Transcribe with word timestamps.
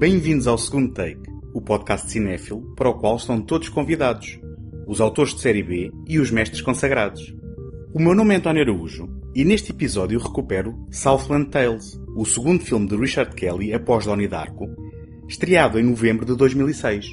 Bem-vindos 0.00 0.46
ao 0.46 0.56
segundo 0.56 0.94
take, 0.94 1.30
o 1.52 1.60
podcast 1.60 2.10
cinéfilo 2.10 2.74
para 2.74 2.88
o 2.88 2.94
qual 2.94 3.16
estão 3.16 3.38
todos 3.38 3.68
convidados, 3.68 4.40
os 4.86 4.98
autores 4.98 5.34
de 5.34 5.42
série 5.42 5.62
B 5.62 5.92
e 6.08 6.18
os 6.18 6.30
mestres 6.30 6.62
consagrados. 6.62 7.36
O 7.92 8.00
meu 8.00 8.14
nome 8.14 8.32
é 8.32 8.38
António 8.38 8.62
Araújo 8.62 9.10
e 9.36 9.44
neste 9.44 9.72
episódio 9.72 10.18
recupero 10.18 10.74
Southland 10.90 11.50
Tales, 11.50 12.00
o 12.16 12.24
segundo 12.24 12.64
filme 12.64 12.88
de 12.88 12.96
Richard 12.96 13.36
Kelly 13.36 13.74
após 13.74 14.06
Donnie 14.06 14.26
Darko, 14.26 14.74
estreado 15.28 15.78
em 15.78 15.82
novembro 15.82 16.24
de 16.24 16.34
2006. 16.34 17.04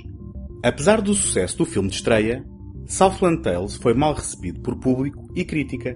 Apesar 0.63 1.01
do 1.01 1.13
sucesso 1.13 1.57
do 1.57 1.65
filme 1.65 1.89
de 1.89 1.95
estreia, 1.95 2.45
Southland 2.85 3.41
Tales 3.41 3.75
foi 3.75 3.93
mal 3.93 4.13
recebido 4.13 4.61
por 4.61 4.79
público 4.79 5.27
e 5.35 5.43
crítica. 5.43 5.93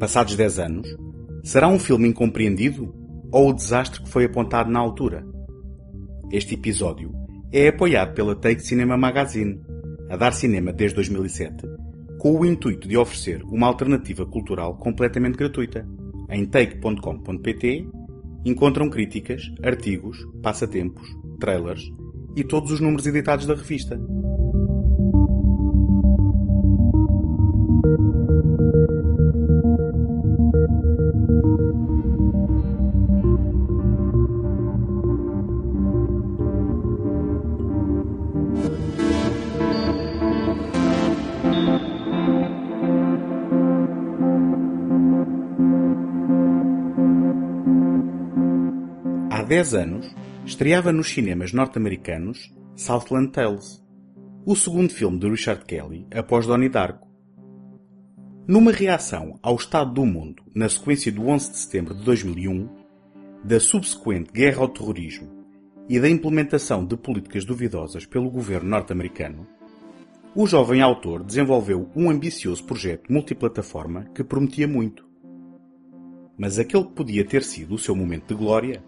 Passados 0.00 0.34
10 0.34 0.58
anos, 0.60 0.96
será 1.44 1.68
um 1.68 1.78
filme 1.78 2.08
incompreendido 2.08 2.94
ou 3.30 3.50
o 3.50 3.54
desastre 3.54 4.02
que 4.02 4.08
foi 4.08 4.24
apontado 4.24 4.70
na 4.70 4.78
altura? 4.80 5.35
Este 6.32 6.54
episódio 6.54 7.12
é 7.52 7.68
apoiado 7.68 8.12
pela 8.12 8.34
Take 8.34 8.60
Cinema 8.60 8.96
Magazine, 8.96 9.60
a 10.10 10.16
dar 10.16 10.32
cinema 10.32 10.72
desde 10.72 10.96
2007, 10.96 11.64
com 12.18 12.40
o 12.40 12.44
intuito 12.44 12.88
de 12.88 12.96
oferecer 12.96 13.44
uma 13.44 13.68
alternativa 13.68 14.26
cultural 14.26 14.76
completamente 14.76 15.36
gratuita. 15.36 15.86
Em 16.28 16.44
take.com.pt 16.44 17.88
encontram 18.44 18.90
críticas, 18.90 19.40
artigos, 19.62 20.18
passatempos, 20.42 21.08
trailers 21.38 21.82
e 22.34 22.42
todos 22.42 22.72
os 22.72 22.80
números 22.80 23.06
editados 23.06 23.46
da 23.46 23.54
revista. 23.54 23.96
10 49.46 49.74
anos, 49.74 50.12
estreava 50.44 50.92
nos 50.92 51.08
cinemas 51.08 51.52
norte-americanos 51.52 52.52
Southland 52.74 53.30
Tales, 53.30 53.80
o 54.44 54.56
segundo 54.56 54.92
filme 54.92 55.20
de 55.20 55.30
Richard 55.30 55.64
Kelly 55.64 56.04
após 56.12 56.48
Donnie 56.48 56.68
Darko. 56.68 57.06
Numa 58.48 58.72
reação 58.72 59.38
ao 59.40 59.54
estado 59.54 59.94
do 59.94 60.04
mundo 60.04 60.42
na 60.52 60.68
sequência 60.68 61.12
do 61.12 61.28
11 61.28 61.52
de 61.52 61.58
setembro 61.58 61.94
de 61.94 62.02
2001, 62.02 62.68
da 63.44 63.60
subsequente 63.60 64.32
guerra 64.32 64.62
ao 64.62 64.68
terrorismo 64.68 65.28
e 65.88 66.00
da 66.00 66.08
implementação 66.08 66.84
de 66.84 66.96
políticas 66.96 67.44
duvidosas 67.44 68.04
pelo 68.04 68.28
governo 68.28 68.68
norte-americano, 68.68 69.46
o 70.34 70.44
jovem 70.44 70.82
autor 70.82 71.22
desenvolveu 71.22 71.88
um 71.94 72.10
ambicioso 72.10 72.64
projeto 72.64 73.12
multiplataforma 73.12 74.06
que 74.12 74.24
prometia 74.24 74.66
muito. 74.66 75.06
Mas 76.36 76.58
aquele 76.58 76.84
que 76.86 76.94
podia 76.94 77.24
ter 77.24 77.44
sido 77.44 77.76
o 77.76 77.78
seu 77.78 77.94
momento 77.94 78.26
de 78.26 78.34
glória 78.34 78.82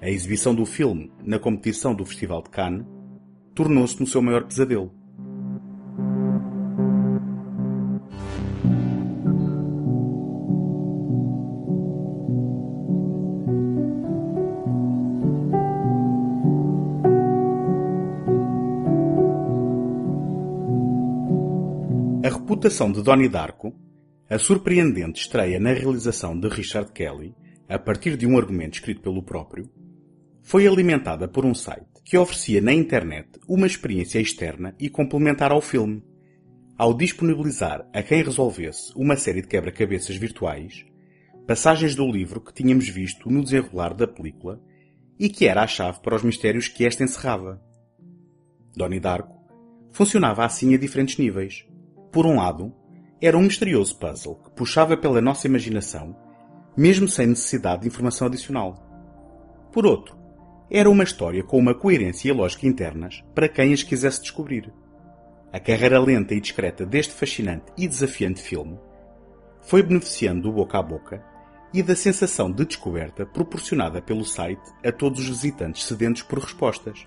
a 0.00 0.08
exibição 0.08 0.54
do 0.54 0.64
filme 0.64 1.10
na 1.24 1.38
competição 1.38 1.94
do 1.94 2.04
Festival 2.04 2.42
de 2.42 2.50
Cannes 2.50 2.86
tornou-se 3.54 3.98
no 3.98 4.06
seu 4.06 4.22
maior 4.22 4.44
pesadelo. 4.44 4.92
A 22.24 22.30
reputação 22.30 22.92
de 22.92 23.02
Donnie 23.02 23.28
Darko, 23.28 23.74
a 24.30 24.38
surpreendente 24.38 25.22
estreia 25.22 25.58
na 25.58 25.72
realização 25.72 26.38
de 26.38 26.46
Richard 26.48 26.92
Kelly, 26.92 27.34
a 27.68 27.78
partir 27.78 28.16
de 28.16 28.26
um 28.26 28.36
argumento 28.36 28.74
escrito 28.74 29.00
pelo 29.00 29.22
próprio, 29.22 29.68
foi 30.48 30.66
alimentada 30.66 31.28
por 31.28 31.44
um 31.44 31.52
site 31.52 31.84
que 32.02 32.16
oferecia 32.16 32.62
na 32.62 32.72
internet 32.72 33.28
uma 33.46 33.66
experiência 33.66 34.18
externa 34.18 34.74
e 34.78 34.88
complementar 34.88 35.52
ao 35.52 35.60
filme, 35.60 36.02
ao 36.78 36.94
disponibilizar 36.94 37.86
a 37.92 38.02
quem 38.02 38.22
resolvesse 38.22 38.90
uma 38.96 39.14
série 39.14 39.42
de 39.42 39.46
quebra-cabeças 39.46 40.16
virtuais, 40.16 40.86
passagens 41.46 41.94
do 41.94 42.10
livro 42.10 42.40
que 42.40 42.54
tínhamos 42.54 42.88
visto 42.88 43.30
no 43.30 43.44
desenrolar 43.44 43.92
da 43.92 44.08
película 44.08 44.58
e 45.18 45.28
que 45.28 45.46
era 45.46 45.62
a 45.62 45.66
chave 45.66 46.00
para 46.00 46.16
os 46.16 46.22
mistérios 46.22 46.66
que 46.66 46.86
esta 46.86 47.04
encerrava. 47.04 47.62
Donnie 48.74 49.00
Darko 49.00 49.36
funcionava 49.92 50.46
assim 50.46 50.72
a 50.72 50.78
diferentes 50.78 51.18
níveis. 51.18 51.66
Por 52.10 52.24
um 52.24 52.36
lado, 52.36 52.74
era 53.20 53.36
um 53.36 53.42
misterioso 53.42 53.98
puzzle 53.98 54.36
que 54.36 54.50
puxava 54.52 54.96
pela 54.96 55.20
nossa 55.20 55.46
imaginação, 55.46 56.16
mesmo 56.74 57.06
sem 57.06 57.26
necessidade 57.26 57.82
de 57.82 57.88
informação 57.88 58.28
adicional. 58.28 58.82
Por 59.70 59.84
outro, 59.84 60.17
era 60.70 60.90
uma 60.90 61.04
história 61.04 61.42
com 61.42 61.58
uma 61.58 61.74
coerência 61.74 62.28
e 62.28 62.32
lógica 62.32 62.66
internas 62.66 63.24
para 63.34 63.48
quem 63.48 63.72
as 63.72 63.82
quisesse 63.82 64.20
descobrir. 64.20 64.70
A 65.50 65.58
carreira 65.58 65.98
lenta 65.98 66.34
e 66.34 66.40
discreta 66.40 66.84
deste 66.84 67.14
fascinante 67.14 67.72
e 67.76 67.88
desafiante 67.88 68.42
filme 68.42 68.78
foi 69.62 69.82
beneficiando 69.82 70.42
do 70.42 70.52
boca 70.52 70.78
a 70.78 70.82
boca 70.82 71.24
e 71.72 71.82
da 71.82 71.96
sensação 71.96 72.50
de 72.52 72.66
descoberta 72.66 73.24
proporcionada 73.24 74.02
pelo 74.02 74.24
site 74.24 74.70
a 74.84 74.92
todos 74.92 75.20
os 75.20 75.28
visitantes 75.28 75.84
sedentos 75.84 76.22
por 76.22 76.38
respostas. 76.38 77.06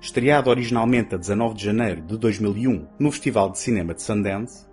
Estreado 0.00 0.48
originalmente 0.48 1.14
a 1.14 1.18
19 1.18 1.56
de 1.56 1.64
janeiro 1.64 2.02
de 2.02 2.16
2001 2.16 2.86
no 2.98 3.10
Festival 3.10 3.50
de 3.50 3.58
Cinema 3.58 3.94
de 3.94 4.02
Sundance, 4.02 4.66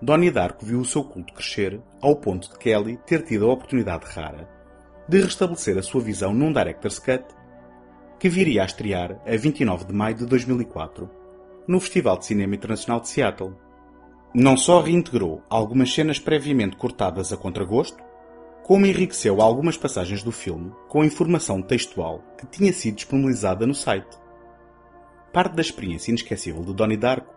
Donnie 0.00 0.30
Darko 0.30 0.64
viu 0.64 0.80
o 0.80 0.84
seu 0.84 1.04
culto 1.04 1.32
crescer 1.34 1.80
ao 2.00 2.16
ponto 2.16 2.50
de 2.50 2.58
Kelly 2.58 2.98
ter 3.06 3.22
tido 3.22 3.48
a 3.48 3.52
oportunidade 3.52 4.06
rara 4.06 4.53
de 5.08 5.20
restabelecer 5.20 5.78
a 5.78 5.82
sua 5.82 6.00
visão 6.00 6.32
num 6.32 6.52
Director's 6.52 6.98
Cut 6.98 7.24
que 8.18 8.28
viria 8.28 8.62
a 8.62 8.66
estrear 8.66 9.20
a 9.26 9.36
29 9.36 9.84
de 9.86 9.92
maio 9.92 10.14
de 10.14 10.26
2004 10.26 11.10
no 11.66 11.80
Festival 11.80 12.18
de 12.18 12.26
Cinema 12.26 12.54
Internacional 12.54 13.00
de 13.00 13.08
Seattle. 13.08 13.54
Não 14.34 14.56
só 14.56 14.80
reintegrou 14.80 15.42
algumas 15.48 15.92
cenas 15.92 16.18
previamente 16.18 16.76
cortadas 16.76 17.32
a 17.32 17.36
contragosto, 17.36 18.02
como 18.62 18.86
enriqueceu 18.86 19.42
algumas 19.42 19.76
passagens 19.76 20.22
do 20.22 20.32
filme 20.32 20.72
com 20.88 21.04
informação 21.04 21.60
textual 21.60 22.24
que 22.38 22.46
tinha 22.46 22.72
sido 22.72 22.96
disponibilizada 22.96 23.66
no 23.66 23.74
site. 23.74 24.18
Parte 25.32 25.54
da 25.54 25.60
experiência 25.60 26.10
inesquecível 26.10 26.62
de 26.64 26.72
Donnie 26.72 26.96
Darko 26.96 27.34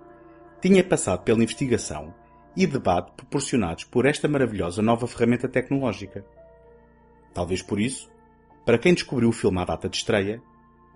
tinha 0.62 0.84
passado 0.84 1.24
pela 1.24 1.44
investigação 1.44 2.14
e 2.56 2.66
debate 2.66 3.12
proporcionados 3.12 3.84
por 3.84 4.06
esta 4.06 4.28
maravilhosa 4.28 4.82
nova 4.82 5.06
ferramenta 5.06 5.48
tecnológica. 5.48 6.26
Talvez 7.34 7.62
por 7.62 7.80
isso, 7.80 8.10
para 8.66 8.78
quem 8.78 8.94
descobriu 8.94 9.30
o 9.30 9.34
filme 9.34 9.60
à 9.60 9.66
data 9.66 9.88
de 9.88 9.98
estreia, 9.98 10.42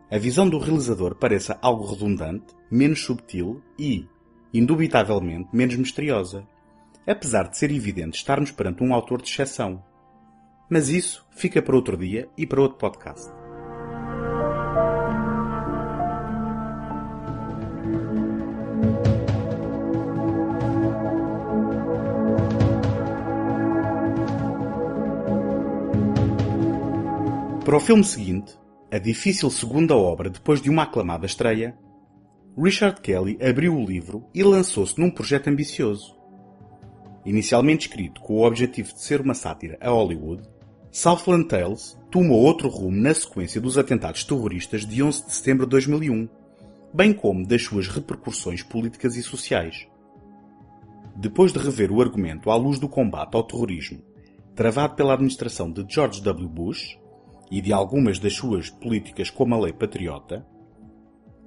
a 0.09 0.17
visão 0.17 0.49
do 0.49 0.57
realizador 0.57 1.15
pareça 1.15 1.57
algo 1.61 1.85
redundante, 1.85 2.53
menos 2.69 3.01
subtil 3.03 3.61
e, 3.79 4.05
indubitavelmente, 4.53 5.47
menos 5.53 5.75
misteriosa, 5.77 6.45
apesar 7.07 7.47
de 7.47 7.57
ser 7.57 7.71
evidente 7.71 8.17
estarmos 8.17 8.51
perante 8.51 8.83
um 8.83 8.93
autor 8.93 9.21
de 9.21 9.29
exceção. 9.29 9.81
Mas 10.69 10.89
isso 10.89 11.25
fica 11.31 11.61
para 11.61 11.75
outro 11.75 11.97
dia 11.97 12.27
e 12.37 12.45
para 12.45 12.61
outro 12.61 12.77
podcast. 12.77 13.40
Para 27.71 27.77
o 27.77 27.79
filme 27.79 28.03
seguinte, 28.03 28.59
a 28.91 28.97
difícil 28.97 29.49
segunda 29.49 29.95
obra 29.95 30.29
depois 30.29 30.61
de 30.61 30.69
uma 30.69 30.83
aclamada 30.83 31.25
estreia, 31.25 31.73
Richard 32.61 32.99
Kelly 32.99 33.39
abriu 33.41 33.73
o 33.73 33.85
livro 33.85 34.25
e 34.35 34.43
lançou-se 34.43 34.99
num 34.99 35.09
projeto 35.09 35.47
ambicioso. 35.47 36.13
Inicialmente 37.25 37.87
escrito 37.87 38.19
com 38.19 38.33
o 38.33 38.45
objetivo 38.45 38.91
de 38.91 39.01
ser 39.01 39.21
uma 39.21 39.33
sátira 39.33 39.77
a 39.79 39.89
Hollywood, 39.89 40.43
Southland 40.91 41.47
Tales 41.47 41.97
tomou 42.11 42.41
outro 42.41 42.67
rumo 42.67 43.01
na 43.01 43.13
sequência 43.13 43.61
dos 43.61 43.77
atentados 43.77 44.25
terroristas 44.25 44.85
de 44.85 45.01
11 45.01 45.27
de 45.27 45.33
setembro 45.33 45.65
de 45.65 45.69
2001, 45.69 46.27
bem 46.93 47.13
como 47.13 47.47
das 47.47 47.63
suas 47.63 47.87
repercussões 47.87 48.61
políticas 48.61 49.15
e 49.15 49.23
sociais. 49.23 49.87
Depois 51.15 51.53
de 51.53 51.59
rever 51.59 51.89
o 51.89 52.01
argumento 52.01 52.51
à 52.51 52.55
luz 52.57 52.77
do 52.79 52.89
combate 52.89 53.33
ao 53.33 53.43
terrorismo 53.43 54.03
travado 54.53 54.95
pela 54.95 55.13
administração 55.13 55.71
de 55.71 55.85
George 55.87 56.21
W. 56.21 56.49
Bush, 56.49 56.99
e 57.51 57.61
de 57.61 57.73
algumas 57.73 58.17
das 58.17 58.33
suas 58.33 58.69
políticas 58.69 59.29
como 59.29 59.53
a 59.53 59.59
lei 59.59 59.73
patriota, 59.73 60.47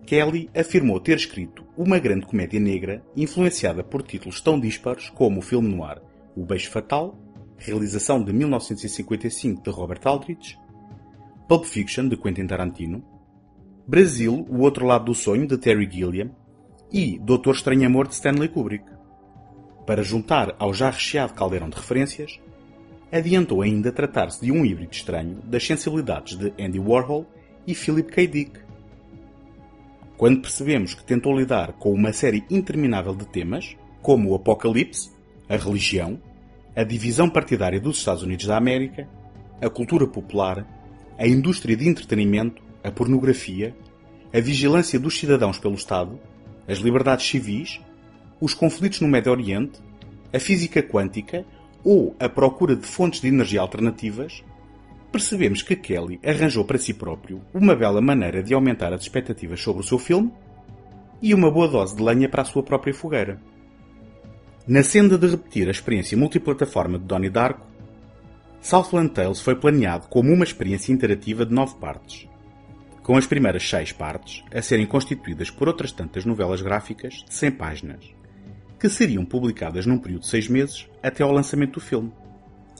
Kelly 0.07 0.51
afirmou 0.55 1.01
ter 1.01 1.17
escrito 1.17 1.65
uma 1.77 1.99
grande 1.99 2.27
comédia 2.27 2.61
negra 2.61 3.03
influenciada 3.17 3.83
por 3.83 4.03
títulos 4.03 4.41
tão 4.41 4.61
dispares 4.61 5.09
como 5.09 5.39
o 5.39 5.43
filme 5.43 5.75
noir 5.75 6.03
O 6.37 6.45
Beijo 6.45 6.71
Fatal, 6.71 7.19
realização 7.57 8.23
de 8.23 8.33
1955 8.33 9.63
de 9.63 9.71
Robert 9.71 10.01
Aldrich, 10.05 10.59
Pulp 11.49 11.65
Fiction 11.65 12.09
de 12.09 12.19
Quentin 12.19 12.47
Tarantino 12.47 13.03
Brasil, 13.87 14.47
O 14.49 14.61
Outro 14.61 14.87
Lado 14.87 15.07
do 15.07 15.15
Sonho, 15.15 15.47
de 15.47 15.59
Terry 15.59 15.89
Gilliam, 15.91 16.31
e 16.91 17.19
Doutor 17.19 17.55
Estranho 17.55 17.87
Amor, 17.87 18.09
de 18.09 18.15
Stanley 18.15 18.49
Kubrick. 18.49 18.85
Para 19.87 20.03
juntar 20.03 20.55
ao 20.59 20.73
já 20.73 20.89
recheado 20.89 21.35
caldeirão 21.35 21.69
de 21.69 21.77
referências, 21.77 22.41
adiantou 23.15 23.63
ainda 23.63 23.93
tratar-se 23.93 24.45
de 24.45 24.51
um 24.51 24.65
híbrido 24.65 24.93
estranho 24.93 25.37
das 25.45 25.65
sensibilidades 25.65 26.37
de 26.37 26.53
Andy 26.61 26.81
Warhol 26.81 27.25
e 27.65 27.73
Philip 27.73 28.11
K. 28.11 28.27
Dick. 28.27 28.59
Quando 30.17 30.41
percebemos 30.41 30.95
que 30.95 31.05
tentou 31.05 31.39
lidar 31.39 31.75
com 31.75 31.93
uma 31.93 32.13
série 32.13 32.45
interminável 32.51 33.15
de 33.15 33.25
temas, 33.25 33.77
como 34.03 34.31
o 34.31 34.35
apocalipse, 34.35 35.13
a 35.49 35.57
religião, 35.57 36.21
a 36.75 36.83
divisão 36.83 37.31
partidária 37.31 37.81
dos 37.81 37.99
Estados 37.99 38.25
Unidos 38.25 38.47
da 38.47 38.57
América, 38.57 39.09
a 39.63 39.71
cultura 39.71 40.09
popular, 40.09 40.67
a 41.17 41.25
indústria 41.25 41.77
de 41.77 41.89
entretenimento, 41.89 42.61
a 42.83 42.91
pornografia, 42.91 43.77
a 44.33 44.41
vigilância 44.41 44.99
dos 44.99 45.17
cidadãos 45.17 45.57
pelo 45.57 45.75
Estado, 45.75 46.19
as 46.67 46.79
liberdades 46.79 47.29
civis, 47.29 47.81
os 48.41 48.55
conflitos 48.55 49.01
no 49.01 49.07
Médio 49.07 49.31
Oriente, 49.31 49.79
a 50.33 50.41
física 50.41 50.83
quântica 50.83 51.47
ou 51.85 52.17
a 52.19 52.29
procura 52.29 52.75
de 52.75 52.87
fontes 52.87 53.21
de 53.21 53.29
energia 53.29 53.61
alternativas, 53.61 54.43
percebemos 55.13 55.63
que 55.63 55.77
Kelly 55.77 56.19
arranjou 56.25 56.65
para 56.65 56.79
si 56.79 56.95
próprio 56.95 57.41
uma 57.53 57.77
bela 57.77 58.01
maneira 58.01 58.43
de 58.43 58.55
aumentar 58.55 58.93
as 58.93 59.03
expectativas 59.03 59.61
sobre 59.61 59.83
o 59.83 59.87
seu 59.87 59.99
filme 59.99 60.33
e 61.23 61.33
uma 61.33 61.51
boa 61.51 61.69
dose 61.69 61.95
de 61.95 62.03
lenha 62.03 62.29
para 62.29 62.43
a 62.43 62.45
sua 62.45 62.63
própria 62.63 62.93
fogueira. 62.93 63.41
Na 64.67 64.83
senda 64.83 65.19
de 65.19 65.29
repetir 65.29 65.69
a 65.69 65.71
experiência 65.71 66.17
multiplataforma 66.17 66.99
de 66.99 67.05
Donnie 67.05 67.31
Darko, 67.31 67.67
Southland 68.61 69.11
Tales 69.11 69.41
foi 69.41 69.55
planeado 69.55 70.09
como 70.09 70.33
uma 70.33 70.43
experiência 70.43 70.91
interativa 70.91 71.45
de 71.45 71.53
nove 71.53 71.75
partes, 71.77 72.27
com 73.03 73.15
as 73.17 73.27
primeiras 73.27 73.69
seis 73.69 73.93
partes 73.93 74.43
a 74.53 74.63
serem 74.63 74.87
constituídas 74.87 75.51
por 75.51 75.69
outras 75.69 75.93
tantas 75.93 76.25
novelas 76.25 76.63
gráficas 76.63 77.23
de 77.29 77.35
100 77.35 77.51
páginas, 77.53 78.15
que 78.85 78.89
seriam 78.91 79.25
publicadas 79.25 79.87
num 79.87 79.97
período 79.97 80.25
de 80.25 80.29
seis 80.29 80.47
meses 80.47 80.87
até 81.03 81.23
ao 81.23 81.33
lançamento 81.33 81.73
do 81.73 81.81
filme, 81.81 82.13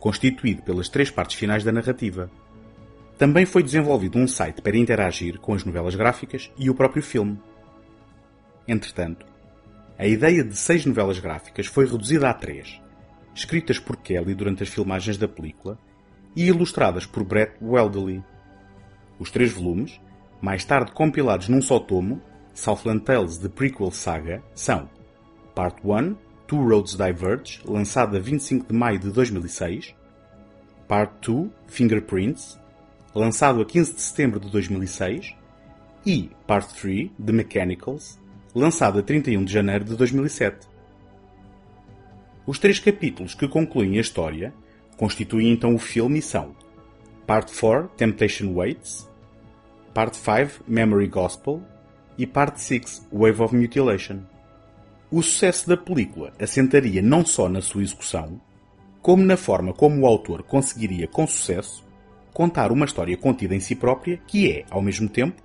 constituído 0.01 0.61
pelas 0.61 0.87
três 0.87 1.11
partes 1.11 1.35
finais 1.35 1.65
da 1.65 1.73
narrativa. 1.73 2.31
Também 3.17 3.47
foi 3.47 3.63
desenvolvido 3.63 4.19
um 4.19 4.29
site 4.29 4.61
para 4.61 4.77
interagir 4.77 5.39
com 5.39 5.55
as 5.55 5.65
novelas 5.65 5.95
gráficas 5.95 6.53
e 6.59 6.69
o 6.69 6.75
próprio 6.75 7.03
filme. 7.03 7.41
Entretanto, 8.69 9.25
a 9.99 10.07
ideia 10.07 10.45
de 10.45 10.55
seis 10.55 10.85
novelas 10.85 11.19
gráficas 11.19 11.69
foi 11.69 11.87
reduzida 11.87 12.29
a 12.29 12.35
três, 12.35 12.79
escritas 13.35 13.79
por 13.79 13.97
Kelly 13.97 14.35
durante 14.35 14.63
as 14.63 14.69
filmagens 14.69 15.17
da 15.17 15.27
película 15.27 15.79
e 16.37 16.49
ilustradas 16.49 17.07
por 17.07 17.25
Brett 17.25 17.55
Welderly. 17.63 18.23
Os 19.19 19.31
três 19.31 19.51
volumes, 19.51 19.99
mais 20.39 20.67
tarde 20.67 20.93
compilados 20.93 21.49
num 21.49 21.63
só 21.63 21.79
tomo, 21.79 22.21
Southland 22.53 23.05
Tales 23.05 23.39
The 23.39 23.49
Prequel 23.49 23.91
Saga, 23.91 24.43
são 24.55 24.93
Part 25.55 25.77
1, 25.85 26.17
Two 26.47 26.69
Roads 26.69 26.97
Diverge, 26.97 27.61
lançado 27.65 28.17
a 28.17 28.21
25 28.21 28.67
de 28.67 28.75
maio 28.75 28.99
de 28.99 29.11
2006, 29.11 29.95
Part 30.89 31.13
2, 31.23 31.51
Fingerprints, 31.69 32.59
lançado 33.15 33.61
a 33.61 33.65
15 33.65 33.95
de 33.95 34.01
setembro 34.03 34.41
de 34.41 34.51
2006, 34.51 35.35
e 36.05 36.31
Part 36.47 36.75
3, 36.75 37.11
The 37.25 37.33
Mechanicals, 37.33 38.19
lançado 38.55 38.99
a 38.99 39.03
31 39.03 39.45
de 39.45 39.53
janeiro 39.53 39.85
de 39.85 39.97
2007. 39.97 40.69
Os 42.47 42.59
três 42.59 42.79
capítulos 42.79 43.35
que 43.35 43.49
concluem 43.49 43.97
a 43.97 44.01
história 44.01 44.53
constituem 44.97 45.51
então 45.51 45.75
o 45.75 45.79
filme 45.79 46.19
e 46.19 46.23
são 46.23 46.55
Part 47.27 47.51
4 47.59 47.89
Temptation 47.97 48.53
Waits, 48.53 49.09
Part 49.95 50.17
5 50.17 50.65
Memory 50.69 51.07
Gospel 51.07 51.63
e 52.19 52.27
Part 52.27 52.61
6 52.61 53.09
Wave 53.11 53.43
of 53.43 53.57
Mutilation. 53.57 54.34
O 55.17 55.23
sucesso 55.23 55.69
da 55.69 55.77
película 55.77 56.33
assentaria 56.41 57.01
não 57.01 57.25
só 57.25 57.49
na 57.49 57.61
sua 57.61 57.85
execução, 57.85 58.41
como 59.01 59.23
na 59.23 59.37
forma 59.37 59.73
como 59.73 60.01
o 60.01 60.07
autor 60.09 60.43
conseguiria 60.43 61.07
com 61.07 61.25
sucesso 61.25 61.85
contar 62.33 62.73
uma 62.73 62.85
história 62.85 63.17
contida 63.17 63.55
em 63.55 63.61
si 63.61 63.77
própria 63.77 64.17
que 64.27 64.51
é, 64.51 64.65
ao 64.69 64.83
mesmo 64.83 65.09
tempo, 65.09 65.41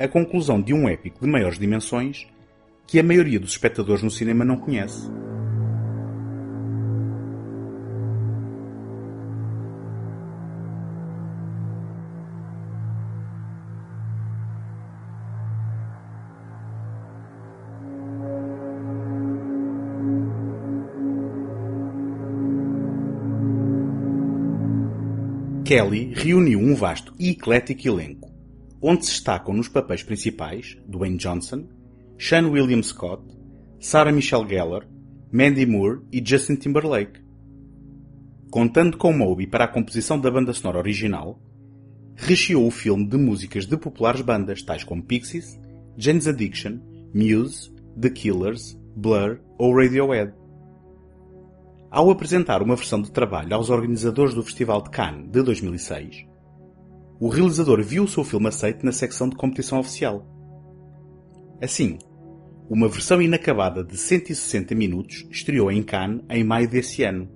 a 0.00 0.08
conclusão 0.08 0.60
de 0.60 0.74
um 0.74 0.88
épico 0.88 1.24
de 1.24 1.30
maiores 1.30 1.60
dimensões 1.60 2.26
que 2.88 2.98
a 2.98 3.02
maioria 3.04 3.38
dos 3.38 3.52
espectadores 3.52 4.02
no 4.02 4.10
cinema 4.10 4.44
não 4.44 4.56
conhece. 4.56 5.08
Kelly 25.68 26.14
reuniu 26.14 26.58
um 26.58 26.74
vasto 26.74 27.12
e 27.18 27.28
eclético 27.28 27.86
elenco, 27.86 28.32
onde 28.80 29.04
se 29.04 29.10
destacam 29.10 29.52
nos 29.52 29.68
papéis 29.68 30.02
principais 30.02 30.78
Dwayne 30.88 31.18
Johnson, 31.18 31.68
Sean 32.16 32.46
William 32.46 32.82
Scott, 32.82 33.22
Sarah 33.78 34.10
Michelle 34.10 34.48
Gellar, 34.48 34.88
Mandy 35.30 35.66
Moore 35.66 36.00
e 36.10 36.22
Justin 36.24 36.56
Timberlake. 36.56 37.20
Contando 38.50 38.96
com 38.96 39.12
Moby 39.12 39.46
para 39.46 39.64
a 39.64 39.68
composição 39.68 40.18
da 40.18 40.30
banda 40.30 40.54
sonora 40.54 40.78
original, 40.78 41.38
recheou 42.16 42.66
o 42.66 42.70
filme 42.70 43.06
de 43.06 43.18
músicas 43.18 43.66
de 43.66 43.76
populares 43.76 44.22
bandas 44.22 44.62
tais 44.62 44.84
como 44.84 45.02
Pixies, 45.02 45.60
Jane's 45.98 46.26
Addiction, 46.26 46.78
Muse, 47.12 47.70
The 48.00 48.08
Killers, 48.08 48.74
Blur 48.96 49.38
ou 49.58 49.76
Radiohead. 49.76 50.32
Ao 51.90 52.10
apresentar 52.10 52.62
uma 52.62 52.76
versão 52.76 53.00
de 53.00 53.10
trabalho 53.10 53.54
aos 53.54 53.70
organizadores 53.70 54.34
do 54.34 54.42
Festival 54.42 54.82
de 54.82 54.90
Cannes 54.90 55.30
de 55.30 55.42
2006, 55.42 56.26
o 57.18 57.28
realizador 57.28 57.82
viu 57.82 58.04
o 58.04 58.08
seu 58.08 58.22
filme 58.22 58.46
aceito 58.46 58.84
na 58.84 58.92
secção 58.92 59.26
de 59.26 59.36
competição 59.36 59.78
oficial. 59.78 60.26
Assim, 61.62 61.96
uma 62.68 62.88
versão 62.88 63.22
inacabada 63.22 63.82
de 63.82 63.96
160 63.96 64.74
minutos 64.74 65.26
estreou 65.30 65.72
em 65.72 65.82
Cannes 65.82 66.22
em 66.28 66.44
maio 66.44 66.68
desse 66.68 67.04
ano, 67.04 67.26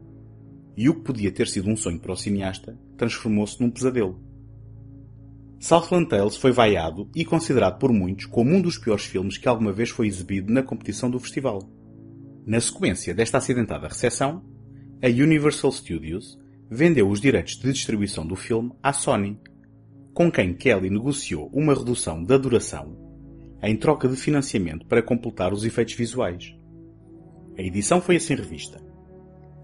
e 0.76 0.86
o 0.86 0.96
que 0.96 1.00
podia 1.00 1.32
ter 1.32 1.48
sido 1.48 1.70
um 1.70 1.76
sonho 1.76 1.98
para 1.98 2.12
o 2.12 2.16
cineasta 2.16 2.78
transformou-se 2.98 3.58
num 3.58 3.70
pesadelo. 3.70 4.20
Southland 5.58 6.10
Tales 6.10 6.36
foi 6.36 6.52
vaiado 6.52 7.08
e 7.14 7.24
considerado 7.24 7.78
por 7.78 7.90
muitos 7.90 8.26
como 8.26 8.54
um 8.54 8.60
dos 8.60 8.76
piores 8.76 9.04
filmes 9.06 9.38
que 9.38 9.48
alguma 9.48 9.72
vez 9.72 9.88
foi 9.88 10.08
exibido 10.08 10.52
na 10.52 10.62
competição 10.62 11.10
do 11.10 11.18
festival. 11.18 11.60
Na 12.44 12.60
sequência 12.60 13.14
desta 13.14 13.38
acidentada 13.38 13.86
recepção, 13.86 14.42
a 15.00 15.06
Universal 15.06 15.70
Studios 15.70 16.36
vendeu 16.68 17.08
os 17.08 17.20
direitos 17.20 17.56
de 17.56 17.72
distribuição 17.72 18.26
do 18.26 18.34
filme 18.34 18.72
à 18.82 18.92
Sony, 18.92 19.38
com 20.12 20.30
quem 20.30 20.52
Kelly 20.52 20.90
negociou 20.90 21.48
uma 21.52 21.72
redução 21.72 22.22
da 22.24 22.36
duração 22.36 22.96
em 23.62 23.76
troca 23.76 24.08
de 24.08 24.16
financiamento 24.16 24.84
para 24.86 25.02
completar 25.02 25.52
os 25.52 25.64
efeitos 25.64 25.94
visuais. 25.94 26.52
A 27.56 27.62
edição 27.62 28.00
foi 28.00 28.16
assim 28.16 28.34
revista. 28.34 28.82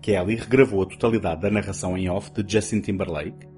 Kelly 0.00 0.36
regravou 0.36 0.82
a 0.82 0.86
totalidade 0.86 1.40
da 1.40 1.50
narração 1.50 1.98
em 1.98 2.08
off 2.08 2.30
de 2.30 2.52
Justin 2.52 2.80
Timberlake, 2.80 3.48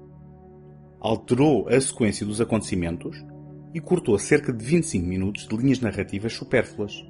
alterou 0.99 1.69
a 1.69 1.79
sequência 1.79 2.25
dos 2.25 2.41
acontecimentos 2.41 3.23
e 3.71 3.79
cortou 3.79 4.17
cerca 4.17 4.51
de 4.51 4.65
25 4.65 5.05
minutos 5.05 5.47
de 5.47 5.55
linhas 5.55 5.79
narrativas 5.79 6.33
supérfluas. 6.33 7.05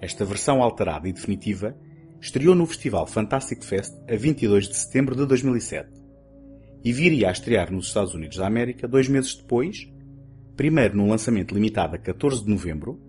Esta 0.00 0.24
versão 0.24 0.62
alterada 0.62 1.08
e 1.08 1.12
definitiva 1.12 1.76
estreou 2.20 2.54
no 2.54 2.66
Festival 2.66 3.06
Fantastic 3.06 3.62
Fest 3.62 3.94
a 4.08 4.16
22 4.16 4.68
de 4.68 4.76
setembro 4.76 5.14
de 5.14 5.26
2007 5.26 5.90
e 6.84 6.92
viria 6.92 7.28
a 7.28 7.32
estrear 7.32 7.72
nos 7.72 7.86
Estados 7.86 8.14
Unidos 8.14 8.36
da 8.36 8.46
América 8.46 8.86
dois 8.86 9.08
meses 9.08 9.34
depois, 9.34 9.90
primeiro 10.56 10.96
num 10.96 11.08
lançamento 11.08 11.54
limitado 11.54 11.96
a 11.96 11.98
14 11.98 12.44
de 12.44 12.50
novembro, 12.50 13.00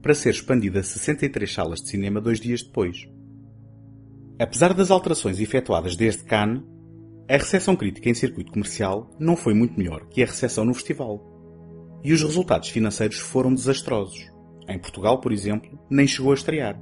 para 0.00 0.14
ser 0.14 0.30
expandido 0.30 0.78
a 0.78 0.82
63 0.82 1.52
salas 1.52 1.80
de 1.80 1.88
cinema 1.88 2.20
dois 2.20 2.38
dias 2.38 2.62
depois. 2.62 3.08
Apesar 4.38 4.72
das 4.72 4.90
alterações 4.90 5.40
efetuadas 5.40 5.96
desde 5.96 6.22
Cannes, 6.22 6.62
a 7.28 7.36
recepção 7.36 7.74
crítica 7.74 8.08
em 8.08 8.14
circuito 8.14 8.52
comercial 8.52 9.10
não 9.18 9.36
foi 9.36 9.52
muito 9.52 9.76
melhor 9.76 10.06
que 10.08 10.22
a 10.22 10.26
recepção 10.26 10.64
no 10.64 10.74
festival. 10.74 11.20
E 12.04 12.12
os 12.12 12.22
resultados 12.22 12.68
financeiros 12.68 13.18
foram 13.18 13.52
desastrosos. 13.52 14.35
Em 14.68 14.78
Portugal, 14.78 15.20
por 15.20 15.32
exemplo, 15.32 15.78
nem 15.88 16.06
chegou 16.06 16.32
a 16.32 16.34
estrear. 16.34 16.80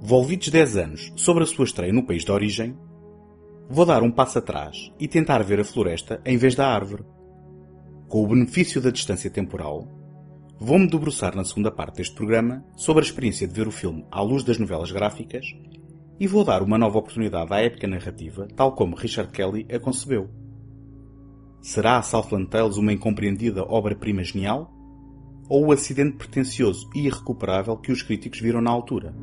Volvidos 0.00 0.48
10 0.48 0.76
anos 0.76 1.12
sobre 1.16 1.42
a 1.42 1.46
sua 1.46 1.64
estreia 1.64 1.92
no 1.92 2.06
país 2.06 2.24
de 2.24 2.30
origem, 2.30 2.76
vou 3.68 3.84
dar 3.84 4.02
um 4.02 4.10
passo 4.10 4.38
atrás 4.38 4.92
e 4.98 5.06
tentar 5.06 5.42
ver 5.42 5.60
a 5.60 5.64
floresta 5.64 6.20
em 6.24 6.36
vez 6.36 6.54
da 6.54 6.68
árvore. 6.68 7.04
Com 8.08 8.24
o 8.24 8.28
benefício 8.28 8.80
da 8.80 8.90
distância 8.90 9.30
temporal, 9.30 9.86
vou-me 10.58 10.88
debruçar 10.88 11.36
na 11.36 11.44
segunda 11.44 11.70
parte 11.70 11.96
deste 11.96 12.14
programa 12.14 12.64
sobre 12.76 13.02
a 13.02 13.06
experiência 13.06 13.46
de 13.46 13.52
ver 13.52 13.68
o 13.68 13.72
filme 13.72 14.06
à 14.10 14.22
luz 14.22 14.42
das 14.42 14.58
novelas 14.58 14.90
gráficas 14.90 15.44
e 16.18 16.26
vou 16.26 16.44
dar 16.44 16.62
uma 16.62 16.78
nova 16.78 16.98
oportunidade 16.98 17.52
à 17.52 17.60
épica 17.60 17.86
narrativa, 17.86 18.48
tal 18.56 18.72
como 18.72 18.96
Richard 18.96 19.30
Kelly 19.30 19.66
a 19.70 19.78
concebeu. 19.78 20.30
Será 21.60 21.98
a 21.98 22.02
Southland 22.02 22.48
Tales 22.48 22.76
uma 22.76 22.92
incompreendida 22.92 23.64
obra-prima 23.64 24.24
genial? 24.24 24.72
Ou 25.48 25.66
o 25.66 25.72
acidente 25.72 26.16
pretencioso 26.16 26.90
e 26.94 27.06
irrecuperável 27.06 27.76
que 27.76 27.90
os 27.90 28.02
críticos 28.02 28.40
viram 28.40 28.60
na 28.60 28.70
altura? 28.70 29.14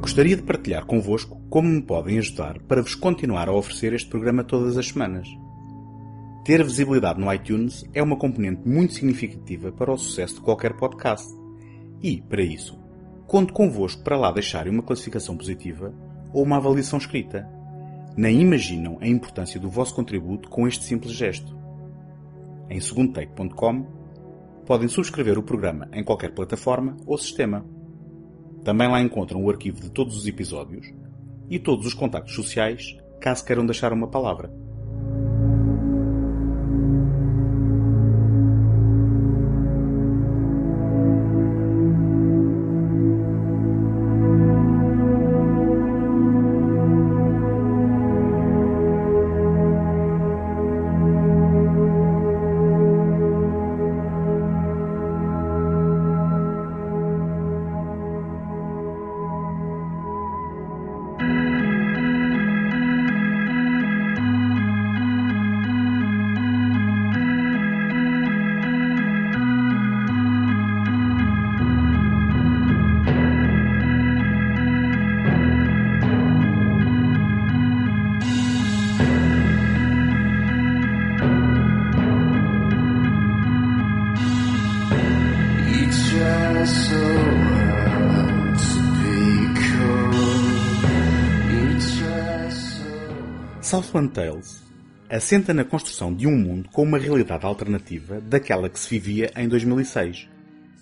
Gostaria 0.00 0.36
de 0.36 0.44
partilhar 0.44 0.86
convosco 0.86 1.38
como 1.50 1.68
me 1.68 1.82
podem 1.82 2.18
ajudar 2.18 2.58
para 2.60 2.80
vos 2.80 2.94
continuar 2.94 3.50
a 3.50 3.52
oferecer 3.52 3.92
este 3.92 4.08
programa 4.08 4.42
todas 4.42 4.78
as 4.78 4.88
semanas. 4.88 5.28
Ter 6.42 6.64
visibilidade 6.64 7.20
no 7.20 7.30
iTunes 7.30 7.84
é 7.92 8.02
uma 8.02 8.16
componente 8.16 8.66
muito 8.66 8.94
significativa 8.94 9.70
para 9.72 9.92
o 9.92 9.98
sucesso 9.98 10.36
de 10.36 10.40
qualquer 10.40 10.72
podcast. 10.74 11.45
E, 12.02 12.20
para 12.20 12.42
isso, 12.42 12.78
conto 13.26 13.52
convosco 13.52 14.02
para 14.02 14.16
lá 14.16 14.30
deixarem 14.30 14.72
uma 14.72 14.82
classificação 14.82 15.36
positiva 15.36 15.92
ou 16.32 16.42
uma 16.42 16.56
avaliação 16.56 16.98
escrita. 16.98 17.48
Nem 18.16 18.40
imaginam 18.40 18.98
a 19.00 19.06
importância 19.06 19.60
do 19.60 19.68
vosso 19.68 19.94
contributo 19.94 20.48
com 20.48 20.66
este 20.66 20.84
simples 20.84 21.12
gesto. 21.12 21.56
Em 22.68 22.80
segundotake.com 22.80 23.86
podem 24.66 24.88
subscrever 24.88 25.38
o 25.38 25.42
programa 25.42 25.88
em 25.92 26.02
qualquer 26.02 26.34
plataforma 26.34 26.96
ou 27.06 27.16
sistema. 27.16 27.64
Também 28.64 28.88
lá 28.88 29.00
encontram 29.00 29.44
o 29.44 29.50
arquivo 29.50 29.80
de 29.80 29.90
todos 29.90 30.16
os 30.16 30.26
episódios 30.26 30.92
e 31.48 31.58
todos 31.58 31.86
os 31.86 31.94
contactos 31.94 32.34
sociais, 32.34 32.96
caso 33.20 33.44
queiram 33.44 33.64
deixar 33.64 33.92
uma 33.92 34.08
palavra. 34.08 34.65
Southland 93.66 94.12
Tales 94.12 94.62
assenta 95.10 95.52
na 95.52 95.64
construção 95.64 96.14
de 96.14 96.24
um 96.24 96.38
mundo 96.38 96.68
com 96.68 96.84
uma 96.84 97.00
realidade 97.00 97.44
alternativa 97.44 98.20
daquela 98.20 98.68
que 98.68 98.78
se 98.78 98.88
vivia 98.96 99.32
em 99.34 99.48
2006, 99.48 100.28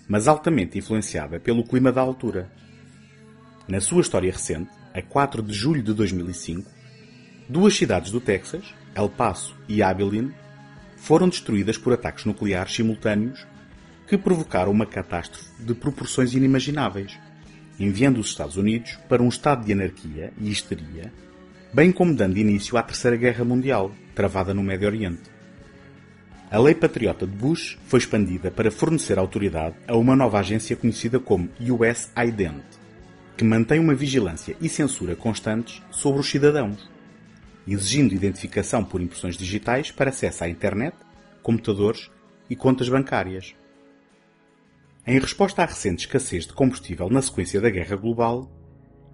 mas 0.07 0.29
altamente 0.29 0.77
influenciada 0.77 1.41
pelo 1.41 1.65
clima 1.65 1.91
da 1.91 2.03
altura. 2.03 2.53
Na 3.67 3.81
sua 3.81 4.03
história 4.03 4.31
recente, 4.31 4.71
a 4.93 5.01
4 5.01 5.43
de 5.43 5.55
julho 5.55 5.83
de 5.83 5.95
2005, 5.95 6.71
duas 7.49 7.75
cidades 7.75 8.11
do 8.11 8.21
Texas, 8.21 8.75
El 8.95 9.09
Paso 9.09 9.57
e 9.67 9.83
Abilene, 9.83 10.35
foram 10.95 11.31
destruídas 11.31 11.79
por 11.79 11.95
ataques 11.95 12.27
nucleares 12.27 12.75
simultâneos 12.75 13.47
que 14.07 14.19
provocaram 14.19 14.71
uma 14.71 14.85
catástrofe 14.85 15.49
de 15.59 15.73
proporções 15.73 16.35
inimagináveis, 16.35 17.19
enviando 17.81 18.21
os 18.21 18.27
Estados 18.27 18.59
Unidos 18.59 18.99
para 19.09 19.23
um 19.23 19.29
estado 19.31 19.65
de 19.65 19.73
anarquia 19.73 20.35
e 20.39 20.51
histeria 20.51 21.11
bem 21.75 21.91
como 21.91 22.15
dando 22.15 22.39
início 22.39 22.79
à 22.79 22.85
Terceira 22.85 23.17
Guerra 23.17 23.45
Mundial, 23.45 23.91
travada 24.15 24.55
no 24.55 24.63
Médio 24.63 24.87
Oriente. 24.87 25.23
A 26.49 26.57
lei 26.57 26.73
patriota 26.73 27.27
de 27.27 27.33
Bush 27.35 27.77
foi 27.89 27.99
expandida 27.99 28.49
para 28.49 28.71
fornecer 28.71 29.19
autoridade 29.19 29.75
a 29.89 29.97
uma 29.97 30.15
nova 30.15 30.39
agência 30.39 30.77
conhecida 30.77 31.19
como 31.19 31.51
US 31.59 32.13
Ident, 32.17 32.63
que 33.37 33.43
mantém 33.43 33.81
uma 33.81 33.93
vigilância 33.93 34.57
e 34.61 34.69
censura 34.69 35.17
constantes 35.17 35.83
sobre 35.91 36.21
os 36.21 36.31
cidadãos, 36.31 36.89
exigindo 37.67 38.15
identificação 38.15 38.85
por 38.85 39.01
impressões 39.01 39.37
digitais 39.37 39.91
para 39.91 40.11
acesso 40.11 40.45
à 40.45 40.49
internet, 40.49 40.95
computadores 41.43 42.09
e 42.49 42.55
contas 42.55 42.89
bancárias. 42.89 43.53
Em 45.05 45.19
resposta 45.19 45.63
à 45.63 45.67
recente 45.67 46.07
escassez 46.07 46.47
de 46.47 46.53
combustível 46.53 47.11
na 47.11 47.21
sequência 47.21 47.61
da 47.61 47.69
guerra 47.69 47.97
global, 47.97 48.49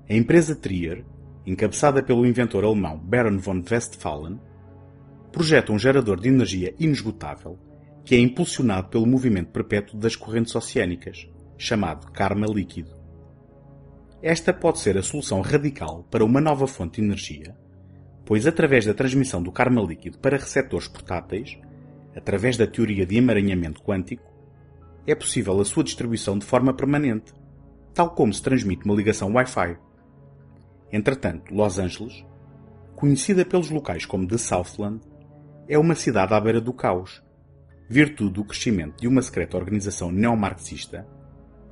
a 0.07 0.13
empresa 0.13 0.55
Trier 0.55 1.07
encabeçada 1.47 2.03
pelo 2.03 2.27
inventor 2.27 2.65
alemão 2.65 2.99
Baron 2.99 3.39
von 3.39 3.63
Westphalen, 3.71 4.41
projeta 5.33 5.73
um 5.73 5.79
gerador 5.79 6.21
de 6.21 6.29
energia 6.29 6.75
inesgotável 6.79 7.59
que 8.05 8.15
é 8.15 8.19
impulsionado 8.19 8.89
pelo 8.89 9.07
movimento 9.07 9.51
perpétuo 9.51 9.99
das 9.99 10.17
correntes 10.17 10.55
oceânicas, 10.55 11.29
chamado 11.57 12.11
karma 12.11 12.47
líquido. 12.47 12.91
Esta 14.23 14.53
pode 14.53 14.79
ser 14.81 14.99
a 14.99 15.03
solução 15.03 15.41
radical 15.41 16.05
para 16.11 16.25
uma 16.25 16.41
nova 16.41 16.67
fonte 16.67 17.01
de 17.01 17.07
energia, 17.07 17.57
pois 18.25 18.47
através 18.47 18.85
da 18.85 18.95
transmissão 18.95 19.43
do 19.43 19.53
karma 19.53 19.81
líquido 19.81 20.19
para 20.19 20.37
receptores 20.37 20.89
portáteis, 20.89 21.59
através 22.17 22.57
da 22.57 22.67
teoria 22.67 23.07
de 23.07 23.17
emaranhamento 23.17 23.83
quântico, 23.83 24.31
é 25.07 25.15
possível 25.15 25.61
a 25.61 25.65
sua 25.65 25.85
distribuição 25.85 26.39
de 26.39 26.45
forma 26.45 26.75
permanente, 26.75 27.33
tal 27.95 28.11
como 28.11 28.33
se 28.33 28.43
transmite 28.43 28.85
uma 28.85 28.95
ligação 28.95 29.33
Wi-Fi. 29.33 29.79
Entretanto, 30.93 31.55
Los 31.55 31.79
Angeles, 31.79 32.25
conhecida 32.97 33.45
pelos 33.45 33.71
locais 33.71 34.05
como 34.05 34.27
The 34.27 34.39
Southland, 34.39 35.01
é 35.69 35.79
uma 35.79 35.95
cidade 35.95 36.35
à 36.35 36.41
beira 36.41 36.61
do 36.61 36.73
caos, 36.73 37.23
virtude 37.89 38.35
do 38.35 38.45
crescimento 38.45 39.01
de 39.01 39.09
uma 39.09 39.23
secreta 39.23 39.57
organização 39.57 40.11
neomarxista 40.11 41.07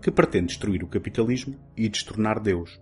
que 0.01 0.11
pretende 0.11 0.49
destruir 0.49 0.83
o 0.83 0.89
capitalismo 0.89 1.59
e 1.77 1.89
destornar 1.89 2.41
Deus. 2.41 2.81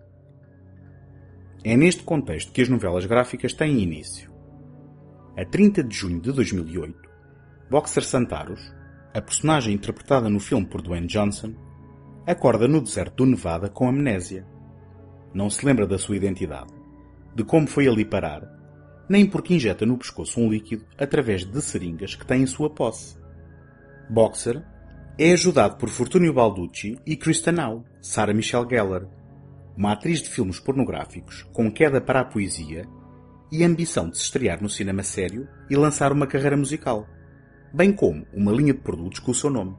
É 1.65 1.77
neste 1.77 2.03
contexto 2.03 2.53
que 2.53 2.63
as 2.63 2.69
novelas 2.69 3.07
gráficas 3.07 3.53
têm 3.53 3.81
início. 3.83 4.31
A 5.37 5.45
30 5.45 5.83
de 5.83 5.95
junho 5.95 6.21
de 6.21 6.33
2008, 6.33 7.11
Boxer 7.71 8.05
Santaros, 8.05 8.61
a 9.13 9.21
personagem 9.21 9.75
interpretada 9.75 10.29
no 10.29 10.39
filme 10.39 10.67
por 10.67 10.83
Dwayne 10.83 11.07
Johnson, 11.07 11.55
acorda 12.27 12.69
no 12.69 12.81
deserto 12.81 13.25
do 13.25 13.31
Nevada 13.31 13.69
com 13.69 13.89
amnésia 13.89 14.47
não 15.37 15.51
se 15.51 15.65
lembra 15.67 15.87
da 15.87 15.99
sua 15.99 16.17
identidade, 16.17 16.73
de 17.35 17.45
como 17.45 17.67
foi 17.67 17.87
ali 17.87 18.07
parar, 18.07 18.43
nem 19.07 19.27
porque 19.27 19.55
injeta 19.55 19.85
no 19.85 19.99
pescoço 19.99 20.41
um 20.41 20.49
líquido 20.49 20.87
através 20.97 21.45
de 21.45 21.61
seringas 21.61 22.15
que 22.15 22.27
tem 22.27 22.43
em 22.43 22.47
sua 22.47 22.71
posse. 22.71 23.19
Boxer 24.09 24.65
é 25.19 25.33
ajudado 25.33 25.77
por 25.77 25.91
Fortunio 25.91 26.33
Balducci 26.33 26.99
e 27.07 27.17
Kristen 27.17 27.53
Now, 27.53 27.85
Sarah 28.01 28.33
Michelle 28.33 28.67
Gellar, 28.69 29.07
uma 29.77 29.93
atriz 29.93 30.23
de 30.23 30.31
filmes 30.31 30.59
pornográficos 30.59 31.43
com 31.53 31.71
queda 31.71 32.01
para 32.01 32.21
a 32.21 32.25
poesia 32.25 32.89
e 33.53 33.63
ambição 33.63 34.09
de 34.09 34.17
se 34.17 34.25
estrear 34.25 34.63
no 34.63 34.71
cinema 34.71 35.03
sério 35.03 35.47
e 35.69 35.77
lançar 35.77 36.13
uma 36.13 36.27
carreira 36.27 36.57
musical, 36.57 37.07
bem 37.75 37.93
como 37.93 38.27
uma 38.33 38.53
linha 38.53 38.73
de 38.73 38.81
produtos 38.81 39.21
com 39.21 39.33
o 39.33 39.35
seu 39.35 39.51
nome. 39.51 39.77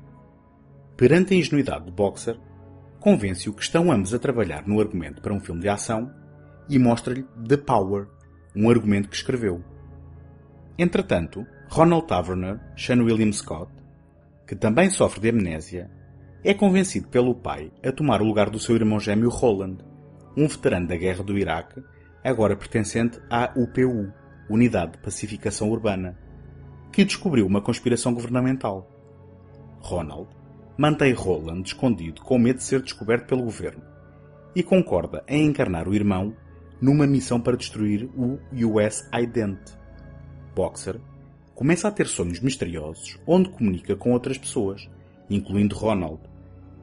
Perante 0.95 1.33
a 1.33 1.37
ingenuidade 1.37 1.85
de 1.85 1.91
Boxer, 1.91 2.39
convence-o 2.99 3.53
que 3.53 3.61
estão 3.61 3.91
ambos 3.91 4.13
a 4.13 4.19
trabalhar 4.19 4.67
no 4.67 4.79
argumento 4.79 5.21
para 5.21 5.33
um 5.33 5.39
filme 5.39 5.61
de 5.61 5.69
ação 5.69 6.11
e 6.69 6.77
mostra-lhe 6.77 7.25
The 7.47 7.57
Power, 7.57 8.07
um 8.55 8.69
argumento 8.69 9.09
que 9.09 9.15
escreveu. 9.15 9.63
Entretanto, 10.77 11.45
Ronald 11.69 12.07
Taverner, 12.07 12.59
Sean 12.75 13.03
William 13.03 13.31
Scott, 13.31 13.71
que 14.45 14.55
também 14.55 14.89
sofre 14.89 15.21
de 15.21 15.29
amnésia, 15.29 15.89
é 16.43 16.53
convencido 16.53 17.07
pelo 17.07 17.35
pai 17.35 17.71
a 17.83 17.91
tomar 17.91 18.21
o 18.21 18.25
lugar 18.25 18.49
do 18.49 18.59
seu 18.59 18.75
irmão 18.75 18.99
gêmeo 18.99 19.29
Roland, 19.29 19.77
um 20.35 20.47
veterano 20.47 20.87
da 20.87 20.95
guerra 20.95 21.23
do 21.23 21.37
Iraque, 21.37 21.83
agora 22.23 22.55
pertencente 22.55 23.19
à 23.29 23.51
UPU, 23.55 24.13
Unidade 24.49 24.93
de 24.93 24.97
Pacificação 24.99 25.69
Urbana, 25.69 26.17
que 26.91 27.03
descobriu 27.03 27.45
uma 27.45 27.61
conspiração 27.61 28.13
governamental. 28.13 28.89
Ronald 29.81 30.36
mantém 30.77 31.13
Roland 31.13 31.63
escondido 31.63 32.21
com 32.21 32.37
medo 32.37 32.57
de 32.57 32.63
ser 32.63 32.81
descoberto 32.81 33.27
pelo 33.27 33.43
governo 33.43 33.81
e 34.55 34.61
concorda 34.61 35.23
em 35.27 35.45
encarnar 35.45 35.87
o 35.87 35.95
irmão 35.95 36.35
numa 36.81 37.07
missão 37.07 37.39
para 37.39 37.57
destruir 37.57 38.09
o 38.15 38.39
US 38.67 39.07
Ident. 39.13 39.59
Boxer 40.55 40.99
começa 41.53 41.87
a 41.87 41.91
ter 41.91 42.07
sonhos 42.07 42.39
misteriosos 42.39 43.19
onde 43.25 43.49
comunica 43.49 43.95
com 43.95 44.11
outras 44.11 44.37
pessoas, 44.37 44.87
incluindo 45.29 45.75
Ronald, 45.75 46.21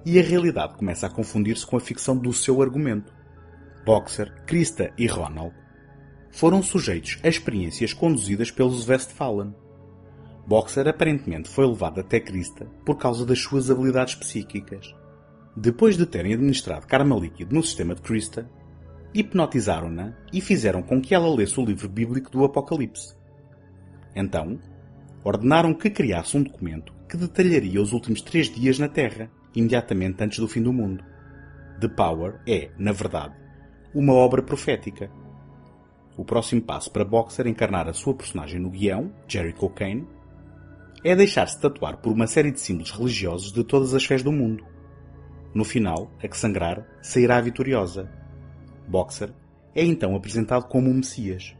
e 0.05 0.19
a 0.19 0.23
realidade 0.23 0.75
começa 0.75 1.07
a 1.07 1.11
confundir-se 1.11 1.67
com 1.67 1.77
a 1.77 1.81
ficção 1.81 2.17
do 2.17 2.33
seu 2.33 2.61
argumento. 2.61 3.13
Boxer, 3.85 4.33
Krista 4.45 4.93
e 4.99 5.07
Ronald 5.07 5.55
foram 6.31 6.63
sujeitos 6.63 7.19
a 7.23 7.29
experiências 7.29 7.93
conduzidas 7.93 8.51
pelos 8.51 8.89
Westphalen. 8.89 9.55
Boxer 10.47 10.87
aparentemente 10.87 11.49
foi 11.49 11.67
levado 11.67 12.01
até 12.01 12.21
Krista 12.21 12.67
por 12.85 12.97
causa 12.97 13.25
das 13.25 13.41
suas 13.41 13.71
habilidades 13.71 14.15
psíquicas. 14.15 14.95
Depois 15.57 15.97
de 15.97 16.05
terem 16.05 16.35
administrado 16.35 16.87
karma 16.87 17.17
líquido 17.17 17.55
no 17.55 17.63
sistema 17.63 17.95
de 17.95 18.03
Krista, 18.03 18.51
hipnotizaram-na 19.15 20.15
e 20.33 20.41
fizeram 20.41 20.83
com 20.83 21.01
que 21.01 21.15
ela 21.15 21.33
lesse 21.33 21.59
o 21.59 21.65
livro 21.65 21.89
bíblico 21.89 22.31
do 22.31 22.45
Apocalipse. 22.45 23.17
Então, 24.15 24.59
ordenaram 25.25 25.73
que 25.73 25.89
criasse 25.89 26.37
um 26.37 26.43
documento 26.43 26.93
que 27.09 27.17
detalharia 27.17 27.81
os 27.81 27.93
últimos 27.93 28.21
três 28.21 28.51
dias 28.51 28.79
na 28.79 28.89
Terra, 28.89 29.31
imediatamente 29.55 30.23
antes 30.23 30.39
do 30.39 30.49
fim 30.49 30.63
do 30.63 30.73
mundo. 30.73 31.05
The 31.81 31.89
Power 31.89 32.41
é, 32.47 32.71
na 32.77 32.93
verdade, 32.93 33.35
uma 33.95 34.13
obra 34.13 34.43
profética. 34.43 35.11
O 36.17 36.25
próximo 36.25 36.61
passo 36.61 36.91
para 36.91 37.05
Boxer 37.05 37.47
encarnar 37.47 37.89
a 37.89 37.93
sua 37.93 38.15
personagem 38.15 38.61
no 38.61 38.71
guião, 38.71 39.13
Jerry 39.27 39.53
Cocaine, 39.53 40.07
é 41.05 41.15
deixar-se 41.15 41.61
tatuar 41.61 41.99
por 41.99 42.11
uma 42.11 42.27
série 42.27 42.51
de 42.51 42.59
símbolos 42.59 42.91
religiosos 42.91 43.53
de 43.53 43.63
todas 43.63 43.93
as 43.93 44.05
fés 44.05 44.23
do 44.23 44.33
mundo. 44.33 44.65
No 45.55 45.65
final, 45.65 46.11
a 46.23 46.27
que 46.27 46.37
sangrar 46.37 46.85
sairá 47.03 47.41
vitoriosa. 47.41 48.11
Boxer 48.89 49.31
é 49.75 49.85
então 49.85 50.17
apresentado 50.17 50.67
como 50.67 50.91
um 50.91 50.95
Messias. 50.95 51.55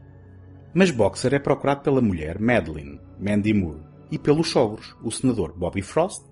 Mas 0.73 0.89
Boxer 0.89 1.33
é 1.33 1.39
procurado 1.39 1.81
pela 1.81 2.01
mulher 2.01 2.39
Madeline, 2.39 2.99
Mandy 3.19 3.53
Moore, 3.53 3.83
e 4.11 4.17
pelos 4.17 4.49
sogros, 4.49 4.95
o 5.03 5.11
senador 5.11 5.53
Bobby 5.57 5.81
Frost, 5.81 6.25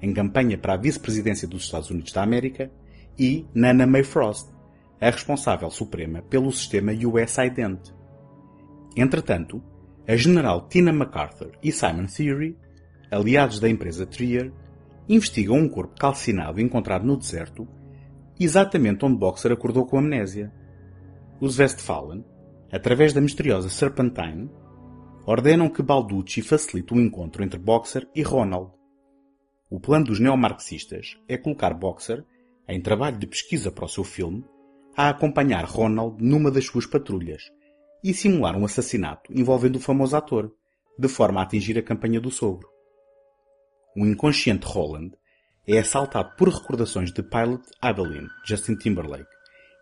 em 0.00 0.12
campanha 0.12 0.58
para 0.58 0.74
a 0.74 0.76
vice-presidência 0.76 1.46
dos 1.46 1.64
Estados 1.64 1.90
Unidos 1.90 2.12
da 2.12 2.22
América, 2.22 2.70
e 3.18 3.46
Nana 3.54 3.86
May 3.86 4.02
Frost, 4.02 4.50
a 5.00 5.10
responsável 5.10 5.70
suprema 5.70 6.22
pelo 6.22 6.50
sistema 6.50 6.92
US 6.92 7.38
Ident. 7.38 7.92
Entretanto, 8.96 9.62
a 10.08 10.14
general 10.14 10.68
Tina 10.68 10.92
MacArthur 10.92 11.52
e 11.60 11.72
Simon 11.72 12.06
Theory, 12.06 12.56
aliados 13.10 13.58
da 13.58 13.68
empresa 13.68 14.06
Trier, 14.06 14.52
investigam 15.08 15.56
um 15.56 15.68
corpo 15.68 15.98
calcinado 15.98 16.60
encontrado 16.60 17.04
no 17.04 17.16
deserto, 17.16 17.66
exatamente 18.38 19.04
onde 19.04 19.18
Boxer 19.18 19.50
acordou 19.50 19.84
com 19.84 19.98
amnésia. 19.98 20.52
Os 21.40 21.58
Westphalen, 21.58 22.24
através 22.70 23.12
da 23.12 23.20
misteriosa 23.20 23.68
Serpentine, 23.68 24.48
ordenam 25.26 25.68
que 25.68 25.82
Balducci 25.82 26.40
facilite 26.40 26.94
o 26.94 27.00
encontro 27.00 27.42
entre 27.42 27.58
Boxer 27.58 28.08
e 28.14 28.22
Ronald. 28.22 28.70
O 29.68 29.80
plano 29.80 30.06
dos 30.06 30.20
neomarxistas 30.20 31.18
é 31.28 31.36
colocar 31.36 31.74
Boxer, 31.74 32.24
em 32.68 32.80
trabalho 32.80 33.18
de 33.18 33.26
pesquisa 33.26 33.72
para 33.72 33.86
o 33.86 33.88
seu 33.88 34.04
filme, 34.04 34.44
a 34.96 35.08
acompanhar 35.08 35.64
Ronald 35.64 36.22
numa 36.22 36.50
das 36.50 36.64
suas 36.66 36.86
patrulhas 36.86 37.42
e 38.02 38.14
simular 38.14 38.56
um 38.56 38.64
assassinato 38.64 39.32
envolvendo 39.32 39.76
o 39.76 39.80
famoso 39.80 40.16
ator, 40.16 40.52
de 40.98 41.08
forma 41.08 41.40
a 41.40 41.42
atingir 41.42 41.78
a 41.78 41.82
campanha 41.82 42.20
do 42.20 42.30
sogro. 42.30 42.68
O 43.96 44.04
inconsciente 44.04 44.66
Roland 44.66 45.12
é 45.66 45.78
assaltado 45.78 46.36
por 46.36 46.48
recordações 46.48 47.12
de 47.12 47.22
Pilot 47.22 47.62
Abilene, 47.80 48.28
Justin 48.46 48.76
Timberlake, 48.76 49.26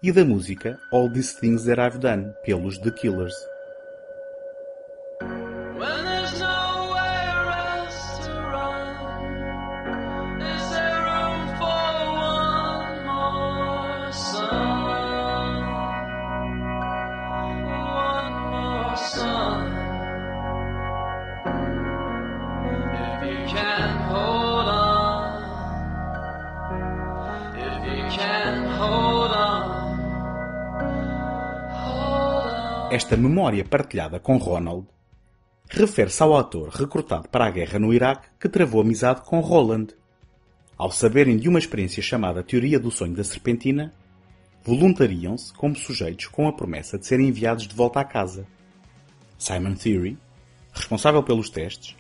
e 0.03 0.13
da 0.13 0.25
música 0.25 0.79
All 0.93 1.11
These 1.11 1.41
Things 1.41 1.65
That 1.65 1.81
I've 1.81 1.99
Done, 1.99 2.33
pelos 2.45 2.79
The 2.79 2.91
Killers. 2.91 3.35
Esta 33.05 33.19
memória 33.19 33.63
partilhada 33.63 34.19
com 34.19 34.39
Ronald 34.39 34.87
refere-se 35.69 36.23
ao 36.23 36.39
ator 36.39 36.71
recrutado 36.71 37.29
para 37.29 37.45
a 37.45 37.51
guerra 37.51 37.79
no 37.79 37.93
Iraque 37.93 38.29
que 38.41 38.49
travou 38.49 38.81
amizade 38.81 39.21
com 39.27 39.41
Roland. 39.41 39.89
Ao 40.75 40.91
saberem 40.91 41.37
de 41.37 41.47
uma 41.47 41.59
experiência 41.59 42.03
chamada 42.03 42.43
Teoria 42.43 42.81
do 42.81 42.91
Sonho 42.91 43.15
da 43.15 43.23
Serpentina, 43.23 43.93
voluntariam-se 44.65 45.53
como 45.53 45.77
sujeitos 45.77 46.29
com 46.29 46.49
a 46.49 46.53
promessa 46.55 46.99
de 46.99 47.07
serem 47.07 47.29
enviados 47.29 47.69
de 47.69 47.75
volta 47.75 48.01
à 48.01 48.05
casa. 48.07 48.47
Simon 49.37 49.75
Theory, 49.75 50.17
responsável 50.73 51.23
pelos 51.23 51.51
testes, 51.51 51.95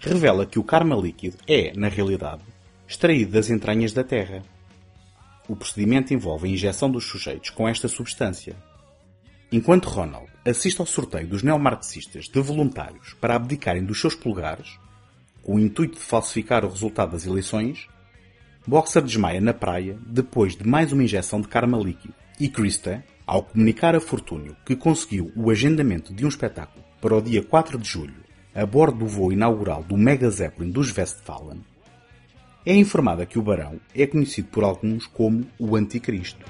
revela 0.00 0.44
que 0.44 0.58
o 0.58 0.64
karma 0.64 0.96
líquido 0.96 1.36
é, 1.46 1.72
na 1.76 1.86
realidade, 1.86 2.42
extraído 2.88 3.30
das 3.30 3.50
entranhas 3.50 3.92
da 3.92 4.02
Terra. 4.02 4.42
O 5.48 5.54
procedimento 5.54 6.12
envolve 6.12 6.48
a 6.48 6.50
injeção 6.50 6.90
dos 6.90 7.04
sujeitos 7.04 7.50
com 7.50 7.68
esta 7.68 7.86
substância. 7.86 8.56
Enquanto 9.52 9.88
Ronald 9.88 10.29
assiste 10.50 10.80
ao 10.80 10.86
sorteio 10.86 11.26
dos 11.26 11.42
neomarxistas 11.42 12.28
de 12.28 12.40
voluntários 12.40 13.14
para 13.20 13.36
abdicarem 13.36 13.84
dos 13.84 14.00
seus 14.00 14.14
polegares, 14.14 14.78
com 15.42 15.54
o 15.54 15.60
intuito 15.60 15.94
de 15.94 16.04
falsificar 16.04 16.64
o 16.64 16.68
resultado 16.68 17.12
das 17.12 17.26
eleições, 17.26 17.88
Boxer 18.66 19.02
desmaia 19.02 19.40
na 19.40 19.54
praia 19.54 19.98
depois 20.06 20.54
de 20.54 20.66
mais 20.66 20.92
uma 20.92 21.02
injeção 21.02 21.40
de 21.40 21.48
karma 21.48 21.78
líquido 21.78 22.14
e 22.38 22.48
Krista, 22.48 23.02
ao 23.26 23.42
comunicar 23.42 23.94
a 23.94 24.00
Fortúnio 24.00 24.56
que 24.66 24.76
conseguiu 24.76 25.32
o 25.34 25.50
agendamento 25.50 26.12
de 26.12 26.24
um 26.24 26.28
espetáculo 26.28 26.84
para 27.00 27.16
o 27.16 27.22
dia 27.22 27.42
4 27.42 27.78
de 27.78 27.88
julho 27.88 28.20
a 28.54 28.66
bordo 28.66 28.98
do 28.98 29.06
voo 29.06 29.32
inaugural 29.32 29.82
do 29.82 29.96
Mega 29.96 30.28
Zeppelin 30.28 30.70
dos 30.70 30.96
Westphalen, 30.96 31.60
é 32.64 32.74
informada 32.74 33.24
que 33.24 33.38
o 33.38 33.42
Barão 33.42 33.80
é 33.94 34.06
conhecido 34.06 34.48
por 34.48 34.64
alguns 34.64 35.06
como 35.06 35.46
o 35.58 35.76
Anticristo. 35.76 36.44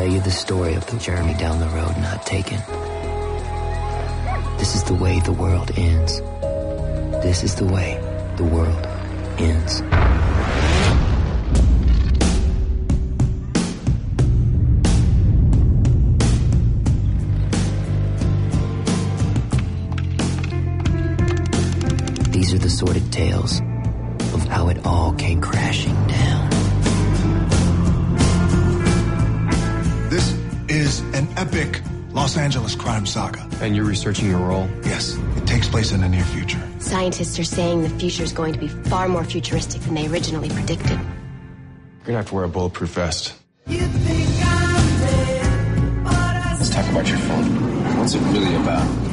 Tell 0.00 0.10
you 0.10 0.20
the 0.20 0.30
story 0.30 0.72
of 0.72 0.86
the 0.86 0.96
journey 0.96 1.34
down 1.34 1.60
the 1.60 1.68
road 1.68 1.94
not 1.98 2.24
taken. 2.24 2.56
This 4.56 4.74
is 4.74 4.82
the 4.84 4.94
way 4.94 5.20
the 5.20 5.32
world 5.32 5.70
ends. 5.76 6.20
This 7.22 7.44
is 7.44 7.54
the 7.54 7.66
way 7.66 8.00
the 8.38 8.44
world 8.44 8.86
ends. 9.36 9.82
These 22.30 22.54
are 22.54 22.58
the 22.58 22.70
sordid 22.70 23.12
tales 23.12 23.60
of 24.32 24.48
how 24.48 24.70
it 24.70 24.78
all 24.86 25.12
came 25.12 25.42
crashing 25.42 26.09
is 30.90 31.00
an 31.14 31.28
epic 31.36 31.80
Los 32.10 32.36
Angeles 32.36 32.74
crime 32.74 33.06
saga. 33.06 33.46
And 33.60 33.76
you're 33.76 33.84
researching 33.84 34.28
your 34.28 34.40
role? 34.40 34.68
Yes, 34.82 35.16
it 35.36 35.46
takes 35.46 35.68
place 35.68 35.92
in 35.92 36.00
the 36.00 36.08
near 36.08 36.24
future. 36.24 36.60
Scientists 36.80 37.38
are 37.38 37.44
saying 37.44 37.82
the 37.82 37.88
future 37.90 38.24
is 38.24 38.32
going 38.32 38.52
to 38.54 38.58
be 38.58 38.66
far 38.66 39.06
more 39.08 39.24
futuristic 39.24 39.80
than 39.82 39.94
they 39.94 40.08
originally 40.08 40.48
predicted. 40.48 40.98
You're 40.98 42.06
gonna 42.06 42.18
have 42.18 42.28
to 42.30 42.34
wear 42.34 42.44
a 42.44 42.48
bulletproof 42.48 42.90
vest. 42.90 43.34
Dead, 43.68 43.90
Let's 46.58 46.70
talk 46.70 46.90
about 46.90 47.08
your 47.08 47.18
phone. 47.18 47.98
What's 47.98 48.14
it 48.14 48.20
really 48.20 48.54
about? 48.56 49.09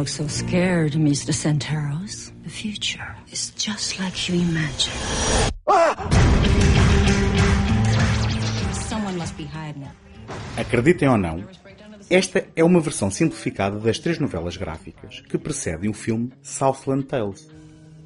Look 0.00 0.08
so 0.08 0.26
scared, 0.28 0.94
Mr. 0.94 1.30
Centauros. 1.30 2.32
The 2.42 2.48
future 2.48 3.16
is 3.30 3.52
just 3.54 4.00
like 4.00 4.28
you 4.28 4.40
imagine. 4.40 4.92
Someone 8.72 9.18
must 9.18 9.36
be 9.36 9.44
hiding 9.44 9.82
it. 9.82 9.92
Acreditem 10.56 11.08
ou 11.08 11.18
não, 11.18 11.44
esta 12.08 12.48
é 12.56 12.64
uma 12.64 12.80
versão 12.80 13.10
simplificada 13.10 13.78
das 13.78 13.98
três 13.98 14.18
novelas 14.18 14.56
gráficas 14.56 15.20
que 15.20 15.36
precedem 15.36 15.90
o 15.90 15.94
filme 15.94 16.32
Southland 16.40 17.04
Tales. 17.04 17.50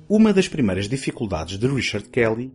Uma 0.09 0.33
das 0.33 0.49
primeiras 0.49 0.89
dificuldades 0.89 1.59
de 1.59 1.69
Richard 1.69 2.09
Kelly 2.09 2.53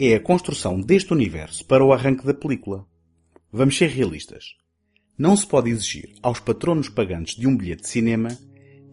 é 0.00 0.14
a 0.14 0.20
construção 0.20 0.80
deste 0.80 1.12
universo 1.12 1.64
para 1.64 1.84
o 1.84 1.92
arranque 1.92 2.26
da 2.26 2.34
película. 2.34 2.84
Vamos 3.52 3.76
ser 3.76 3.90
realistas. 3.90 4.56
Não 5.16 5.36
se 5.36 5.46
pode 5.46 5.70
exigir 5.70 6.14
aos 6.20 6.40
patronos 6.40 6.88
pagantes 6.88 7.36
de 7.36 7.46
um 7.46 7.56
bilhete 7.56 7.82
de 7.82 7.88
cinema 7.88 8.30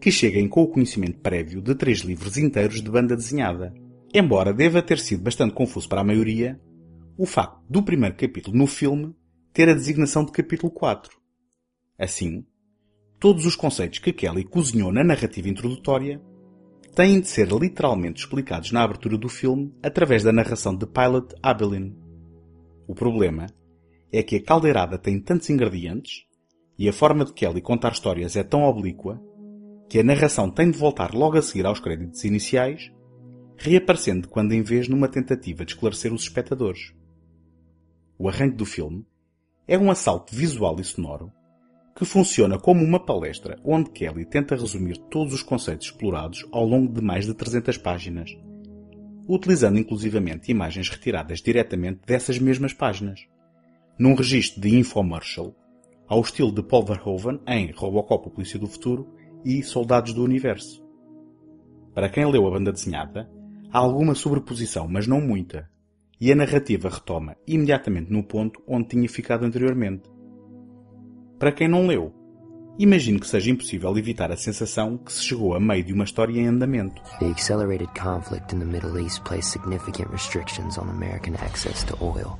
que 0.00 0.10
cheguem 0.10 0.48
com 0.48 0.62
o 0.62 0.68
conhecimento 0.68 1.18
prévio 1.18 1.60
de 1.60 1.74
três 1.74 2.00
livros 2.00 2.36
inteiros 2.36 2.82
de 2.82 2.90
banda 2.90 3.16
desenhada. 3.16 3.74
Embora 4.14 4.52
deva 4.52 4.82
ter 4.82 4.98
sido 4.98 5.22
bastante 5.22 5.54
confuso 5.54 5.88
para 5.88 6.00
a 6.00 6.04
maioria, 6.04 6.60
o 7.16 7.26
facto 7.26 7.60
do 7.68 7.82
primeiro 7.82 8.16
capítulo 8.16 8.56
no 8.56 8.66
filme 8.66 9.14
ter 9.52 9.68
a 9.68 9.74
designação 9.74 10.24
de 10.24 10.32
capítulo 10.32 10.70
4. 10.70 11.18
Assim, 11.98 12.46
todos 13.18 13.44
os 13.44 13.56
conceitos 13.56 13.98
que 13.98 14.12
Kelly 14.12 14.44
cozinhou 14.44 14.92
na 14.92 15.02
narrativa 15.02 15.48
introdutória 15.48 16.22
têm 16.94 17.20
de 17.20 17.28
ser 17.28 17.48
literalmente 17.48 18.20
explicados 18.20 18.70
na 18.70 18.82
abertura 18.82 19.18
do 19.18 19.28
filme 19.28 19.74
através 19.82 20.22
da 20.22 20.32
narração 20.32 20.76
de 20.76 20.86
Pilot 20.86 21.34
Abelin. 21.42 21.96
O 22.86 22.94
problema 22.94 23.46
é 24.12 24.22
que 24.22 24.36
a 24.36 24.42
caldeirada 24.42 24.96
tem 24.96 25.20
tantos 25.20 25.50
ingredientes 25.50 26.24
e 26.78 26.88
a 26.88 26.92
forma 26.92 27.24
de 27.24 27.32
Kelly 27.32 27.60
contar 27.60 27.92
histórias 27.92 28.36
é 28.36 28.42
tão 28.42 28.62
oblíqua 28.62 29.20
que 29.88 29.98
a 29.98 30.04
narração 30.04 30.50
tem 30.50 30.70
de 30.70 30.78
voltar 30.78 31.14
logo 31.14 31.38
a 31.38 31.42
seguir 31.42 31.64
aos 31.66 31.80
créditos 31.80 32.24
iniciais, 32.24 32.92
reaparecendo 33.56 34.22
de 34.22 34.28
quando 34.28 34.52
em 34.52 34.62
vez 34.62 34.88
numa 34.88 35.08
tentativa 35.08 35.64
de 35.64 35.72
esclarecer 35.72 36.12
os 36.12 36.22
espectadores. 36.22 36.92
O 38.18 38.28
arranque 38.28 38.56
do 38.56 38.66
filme 38.66 39.06
é 39.66 39.78
um 39.78 39.90
assalto 39.90 40.34
visual 40.34 40.78
e 40.78 40.84
sonoro 40.84 41.32
que 41.96 42.04
funciona 42.04 42.60
como 42.60 42.84
uma 42.84 43.04
palestra 43.04 43.58
onde 43.64 43.90
Kelly 43.90 44.24
tenta 44.24 44.54
resumir 44.54 44.96
todos 45.10 45.34
os 45.34 45.42
conceitos 45.42 45.88
explorados 45.88 46.46
ao 46.52 46.64
longo 46.64 46.92
de 46.92 47.00
mais 47.00 47.26
de 47.26 47.34
300 47.34 47.76
páginas, 47.76 48.30
utilizando 49.26 49.80
inclusivamente 49.80 50.52
imagens 50.52 50.88
retiradas 50.88 51.40
diretamente 51.40 52.00
dessas 52.06 52.38
mesmas 52.38 52.72
páginas 52.72 53.26
num 53.98 54.14
registro 54.14 54.60
de 54.60 54.78
infomercial, 54.78 55.52
ao 56.06 56.20
estilo 56.20 56.52
de 56.52 56.62
Paul 56.62 56.84
Verhoeven 56.84 57.40
em 57.48 57.72
Robocop, 57.72 58.28
o 58.28 58.30
Polícia 58.30 58.60
do 58.60 58.68
Futuro 58.68 59.12
e 59.44 59.62
Soldados 59.62 60.12
do 60.12 60.22
Universo. 60.22 60.84
Para 61.94 62.08
quem 62.08 62.30
leu 62.30 62.46
a 62.46 62.50
banda 62.50 62.72
desenhada, 62.72 63.30
há 63.72 63.78
alguma 63.78 64.14
sobreposição, 64.14 64.86
mas 64.88 65.06
não 65.06 65.20
muita, 65.20 65.68
e 66.20 66.32
a 66.32 66.36
narrativa 66.36 66.88
retoma 66.88 67.36
imediatamente 67.46 68.12
no 68.12 68.22
ponto 68.22 68.62
onde 68.66 68.88
tinha 68.88 69.08
ficado 69.08 69.44
anteriormente. 69.44 70.08
Para 71.38 71.52
quem 71.52 71.68
não 71.68 71.86
leu, 71.86 72.12
imagino 72.78 73.20
que 73.20 73.28
seja 73.28 73.50
impossível 73.50 73.96
evitar 73.96 74.32
a 74.32 74.36
sensação 74.36 74.98
que 74.98 75.12
se 75.12 75.24
chegou 75.24 75.54
a 75.54 75.60
meio 75.60 75.84
de 75.84 75.92
uma 75.92 76.04
história 76.04 76.40
em 76.40 76.46
andamento. 76.46 77.00
The 77.20 77.26
accelerated 77.26 77.90
conflict 77.98 78.54
in 78.54 78.58
the 78.58 78.64
Middle 78.64 78.98
East 79.00 79.22
placed 79.24 79.50
significant 79.50 80.10
restrictions 80.10 80.78
on 80.78 80.88
American 80.88 81.34
access 81.36 81.84
to 81.84 81.96
oil. 82.02 82.38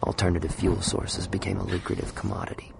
Alternative 0.00 0.54
fuel 0.54 0.80
sources 0.80 1.26
became 1.26 1.58
a 1.58 1.64
lucrative 1.64 2.14
commodity. 2.14 2.72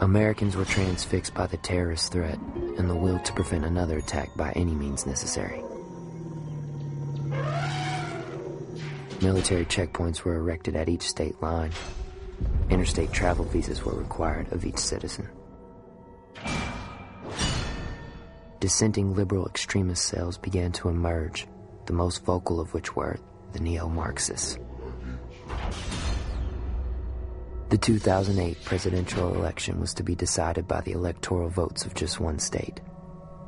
Americans 0.00 0.56
were 0.56 0.64
transfixed 0.64 1.34
by 1.34 1.46
the 1.46 1.58
terrorist 1.58 2.10
threat 2.10 2.38
and 2.78 2.88
the 2.88 2.94
will 2.94 3.18
to 3.18 3.32
prevent 3.34 3.66
another 3.66 3.98
attack 3.98 4.34
by 4.34 4.50
any 4.52 4.74
means 4.74 5.04
necessary. 5.06 5.62
Military 9.20 9.66
checkpoints 9.66 10.22
were 10.22 10.36
erected 10.36 10.74
at 10.74 10.88
each 10.88 11.02
state 11.02 11.40
line. 11.42 11.70
Interstate 12.70 13.12
travel 13.12 13.44
visas 13.44 13.84
were 13.84 13.94
required 13.94 14.50
of 14.52 14.64
each 14.64 14.78
citizen. 14.78 15.28
Dissenting 18.58 19.14
liberal 19.14 19.46
extremist 19.46 20.06
cells 20.06 20.38
began 20.38 20.72
to 20.72 20.88
emerge, 20.88 21.46
the 21.84 21.92
most 21.92 22.24
vocal 22.24 22.58
of 22.58 22.72
which 22.72 22.96
were 22.96 23.18
the 23.52 23.60
neo 23.60 23.88
Marxists. 23.88 24.58
The 27.70 27.78
2008 27.78 28.64
presidential 28.64 29.32
election 29.32 29.78
was 29.78 29.94
to 29.94 30.02
be 30.02 30.16
decided 30.16 30.66
by 30.66 30.80
the 30.80 30.90
electoral 30.90 31.48
votes 31.48 31.86
of 31.86 31.94
just 31.94 32.18
one 32.18 32.40
state, 32.40 32.80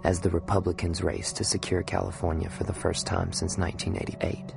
as 0.05 0.21
the 0.21 0.31
Republicans 0.31 1.03
raced 1.03 1.39
to 1.39 1.45
secure 1.45 1.83
California 1.83 2.49
for 2.49 2.63
the 2.63 2.73
first 2.73 3.05
time 3.05 3.33
since 3.33 3.59
1988. 3.59 4.55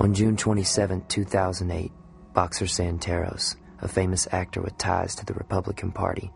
On 0.00 0.14
June 0.14 0.38
27, 0.38 1.04
2008, 1.06 1.92
Boxer 2.32 2.64
Santeros, 2.64 3.56
a 3.82 3.88
famous 3.88 4.26
actor 4.32 4.62
with 4.62 4.78
ties 4.78 5.14
to 5.16 5.26
the 5.26 5.34
Republican 5.34 5.92
Party, 5.92 6.32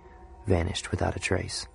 vanished 0.46 0.90
without 0.90 1.16
a 1.16 1.20
trace. 1.20 1.66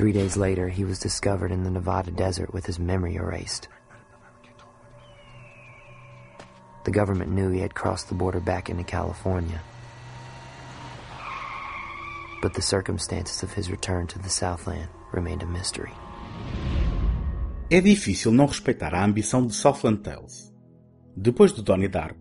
Three 0.00 0.12
days 0.12 0.34
later, 0.34 0.70
he 0.70 0.86
was 0.86 0.98
discovered 0.98 1.52
in 1.52 1.62
the 1.62 1.70
Nevada 1.70 2.10
desert 2.10 2.54
with 2.54 2.64
his 2.64 2.78
memory 2.78 3.16
erased. 3.16 3.68
The 6.84 6.90
government 6.90 7.32
knew 7.32 7.50
he 7.50 7.60
had 7.60 7.74
crossed 7.74 8.08
the 8.08 8.14
border 8.14 8.40
back 8.40 8.70
into 8.70 8.82
California. 8.82 9.60
But 12.40 12.54
the 12.54 12.62
circumstances 12.62 13.42
of 13.42 13.52
his 13.52 13.70
return 13.70 14.06
to 14.06 14.18
the 14.18 14.30
Southland 14.30 14.88
remained 15.12 15.42
a 15.42 15.46
mystery. 15.46 15.92
É 17.70 17.82
difícil 17.82 18.32
não 18.32 18.46
respeitar 18.46 18.94
a 18.94 19.04
ambição 19.04 19.46
de 19.46 19.52
Southland 19.52 20.00
Tales. 20.02 20.50
Depois 21.14 21.52
de 21.52 21.62
Donnie 21.62 21.88
Darko, 21.88 22.18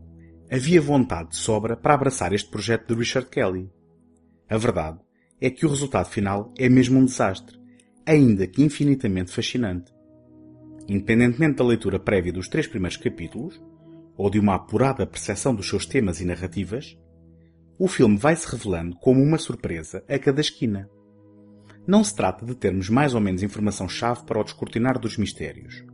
havia 0.51 0.81
vontade 0.81 1.29
de 1.29 1.37
sobra 1.37 1.77
para 1.77 1.93
abraçar 1.93 2.33
este 2.33 2.49
projeto 2.49 2.93
de 2.93 2.99
Richard 2.99 3.29
Kelly. 3.29 3.71
A 4.49 4.57
verdade 4.57 4.99
é 5.39 5.49
que 5.49 5.65
o 5.65 5.69
resultado 5.69 6.09
final 6.09 6.53
é 6.57 6.67
mesmo 6.67 6.99
um 6.99 7.05
desastre, 7.05 7.58
ainda 8.09 8.47
que 8.47 8.63
infinitamente 8.63 9.31
fascinante. 9.31 9.93
Independentemente 10.87 11.57
da 11.57 11.63
leitura 11.63 11.99
prévia 11.99 12.33
dos 12.33 12.47
três 12.47 12.65
primeiros 12.65 12.97
capítulos, 12.97 13.61
ou 14.17 14.31
de 14.31 14.39
uma 14.39 14.55
apurada 14.55 15.05
percepção 15.05 15.53
dos 15.53 15.69
seus 15.69 15.85
temas 15.85 16.19
e 16.19 16.25
narrativas, 16.25 16.97
o 17.77 17.87
filme 17.87 18.17
vai 18.17 18.35
se 18.35 18.49
revelando 18.51 18.95
como 18.95 19.21
uma 19.21 19.37
surpresa 19.37 20.03
a 20.09 20.17
cada 20.17 20.41
esquina. 20.41 20.89
Não 21.85 22.03
se 22.03 22.15
trata 22.15 22.43
de 22.47 22.55
termos 22.55 22.89
mais 22.89 23.13
ou 23.13 23.21
menos 23.21 23.43
informação-chave 23.43 24.25
para 24.25 24.41
o 24.41 24.43
descortinar 24.43 24.97
dos 24.97 25.15
mistérios, 25.15 25.85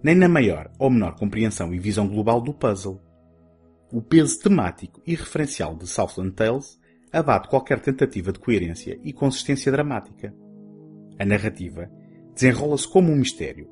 nem 0.00 0.14
na 0.14 0.28
maior 0.28 0.70
ou 0.78 0.88
menor 0.88 1.16
compreensão 1.16 1.74
e 1.74 1.78
visão 1.80 2.06
global 2.06 2.40
do 2.40 2.54
puzzle. 2.54 3.02
O 3.92 4.00
peso 4.00 4.38
temático 4.38 5.02
e 5.04 5.16
referencial 5.16 5.74
de 5.74 5.88
Southland 5.88 6.36
Tales 6.36 6.78
abate 7.12 7.48
qualquer 7.48 7.80
tentativa 7.80 8.30
de 8.30 8.38
coerência 8.38 8.96
e 9.02 9.12
consistência 9.12 9.72
dramática. 9.72 10.32
A 11.18 11.24
narrativa 11.24 11.90
desenrola-se 12.34 12.88
como 12.88 13.10
um 13.10 13.16
mistério, 13.16 13.68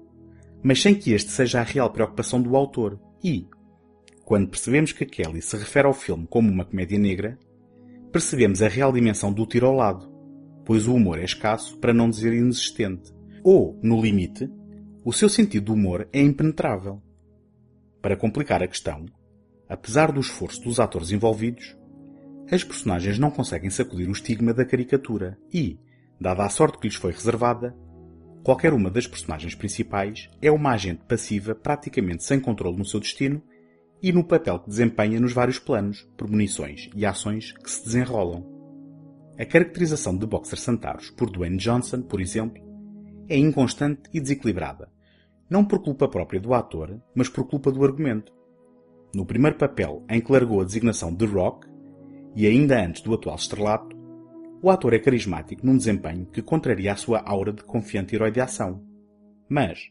mas 0.63 0.83
sem 0.83 0.95
que 0.95 1.13
este 1.13 1.31
seja 1.31 1.61
a 1.61 1.65
real 1.65 1.91
preocupação 1.91 2.43
do 2.43 2.57
autor. 2.57 3.01
E, 3.23 3.47
quando 4.25 4.49
percebemos 4.49 4.93
que 4.93 5.07
Kelly 5.07 5.41
se 5.41 5.57
refere 5.57 5.87
ao 5.87 5.95
filme 5.95 6.27
como 6.29 6.51
uma 6.51 6.65
comédia 6.65 6.99
negra, 6.99 7.39
percebemos 8.11 8.63
a 8.63 8.69
real 8.69 8.93
dimensão 8.93 9.33
do 9.33 9.47
tiro 9.47 9.67
ao 9.67 9.75
lado, 9.75 10.11
pois 10.65 10.89
o 10.89 10.95
humor 10.95 11.19
é 11.19 11.25
escasso 11.25 11.79
para 11.79 11.95
não 11.95 12.11
dizer 12.11 12.33
inexistente, 12.33 13.13
ou, 13.45 13.79
no 13.83 14.01
limite, 14.03 14.51
o 15.05 15.13
seu 15.13 15.29
sentido 15.29 15.67
do 15.67 15.75
humor 15.75 16.09
é 16.13 16.21
impenetrável. 16.21 17.01
Para 18.03 18.17
complicar 18.17 18.61
a 18.63 18.67
questão, 18.67 19.07
apesar 19.69 20.11
do 20.11 20.21
esforço 20.21 20.61
dos 20.63 20.81
atores 20.81 21.13
envolvidos, 21.13 21.77
as 22.51 22.65
personagens 22.65 23.19
não 23.19 23.31
conseguem 23.31 23.71
sacudir 23.71 24.09
o 24.09 24.13
estigma 24.13 24.53
da 24.53 24.65
caricatura. 24.65 25.39
E, 25.53 25.79
dada 26.21 26.45
a 26.45 26.49
sorte 26.49 26.79
que 26.79 26.87
lhes 26.87 26.97
foi 26.97 27.13
reservada, 27.13 27.77
qualquer 28.43 28.73
uma 28.73 28.91
das 28.91 29.07
personagens 29.07 29.55
principais 29.55 30.31
é 30.41 30.51
uma 30.51 30.73
agente 30.73 31.05
passiva 31.07 31.55
praticamente 31.55 32.25
sem 32.25 32.41
controle 32.41 32.77
no 32.77 32.85
seu 32.85 33.01
destino 33.01 33.43
e 34.03 34.13
no 34.13 34.25
papel 34.25 34.59
que 34.61 34.69
desempenha 34.69 35.21
nos 35.21 35.33
vários 35.33 35.59
planos, 35.59 36.09
premonições 36.17 36.89
e 36.95 37.05
ações 37.05 37.53
que 37.53 37.71
se 37.71 37.85
desenrolam. 37.85 38.45
A 39.39 39.45
caracterização 39.45 40.17
de 40.17 40.27
Boxer 40.27 40.59
Santaros 40.59 41.11
por 41.11 41.31
Dwayne 41.31 41.59
Johnson, 41.59 42.03
por 42.03 42.21
exemplo, 42.21 42.63
é 43.29 43.37
inconstante 43.37 44.03
e 44.13 44.21
desequilibrada, 44.21 44.89
não 45.49 45.65
por 45.65 45.83
culpa 45.83 46.09
própria 46.09 46.41
do 46.41 46.55
ator, 46.55 47.01
mas 47.15 47.29
por 47.29 47.47
culpa 47.47 47.71
do 47.71 47.85
argumento. 47.85 48.33
No 49.15 49.27
primeiro 49.27 49.57
papel 49.57 50.05
em 50.09 50.21
que 50.21 50.33
largou 50.33 50.61
a 50.61 50.65
designação 50.65 51.13
de 51.13 51.27
Rock, 51.27 51.67
e 52.35 52.47
ainda 52.47 52.85
antes 52.85 53.03
do 53.03 53.15
atual 53.15 53.37
estrelato, 53.37 53.96
O 54.63 54.71
ator 54.71 54.95
é 54.95 54.99
carismático 54.99 55.65
num 55.65 55.77
desempenho 55.77 56.27
que 56.27 56.41
contraria 56.41 56.93
a 56.93 56.97
sua 56.97 57.21
aura 57.21 57.53
de 57.53 57.63
confiante 57.63 58.15
herói 58.15 58.31
de 58.31 58.41
ação. 58.41 58.83
Mas, 59.49 59.91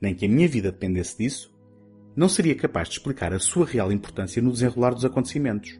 nem 0.00 0.14
que 0.14 0.24
a 0.24 0.28
minha 0.28 0.48
vida 0.48 0.72
dependesse 0.72 1.18
disso, 1.18 1.54
não 2.16 2.28
seria 2.28 2.54
capaz 2.54 2.88
de 2.88 2.94
explicar 2.94 3.34
a 3.34 3.38
sua 3.38 3.66
real 3.66 3.92
importância 3.92 4.40
no 4.40 4.50
desenrolar 4.50 4.94
dos 4.94 5.04
acontecimentos. 5.04 5.78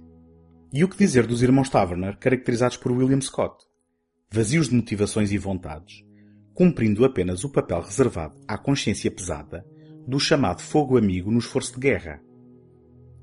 E 0.72 0.84
o 0.84 0.88
que 0.88 0.98
dizer 0.98 1.26
dos 1.26 1.42
irmãos 1.42 1.70
Taverner, 1.70 2.18
caracterizados 2.18 2.76
por 2.76 2.92
William 2.92 3.20
Scott? 3.20 3.64
Vazios 4.30 4.68
de 4.68 4.74
motivações 4.74 5.32
e 5.32 5.38
vontades, 5.38 6.04
cumprindo 6.52 7.04
apenas 7.04 7.42
o 7.42 7.50
papel 7.50 7.80
reservado 7.80 8.38
à 8.46 8.58
consciência 8.58 9.10
pesada 9.10 9.64
do 10.06 10.20
chamado 10.20 10.60
fogo 10.60 10.98
amigo 10.98 11.30
no 11.30 11.38
esforço 11.38 11.74
de 11.74 11.80
guerra. 11.80 12.20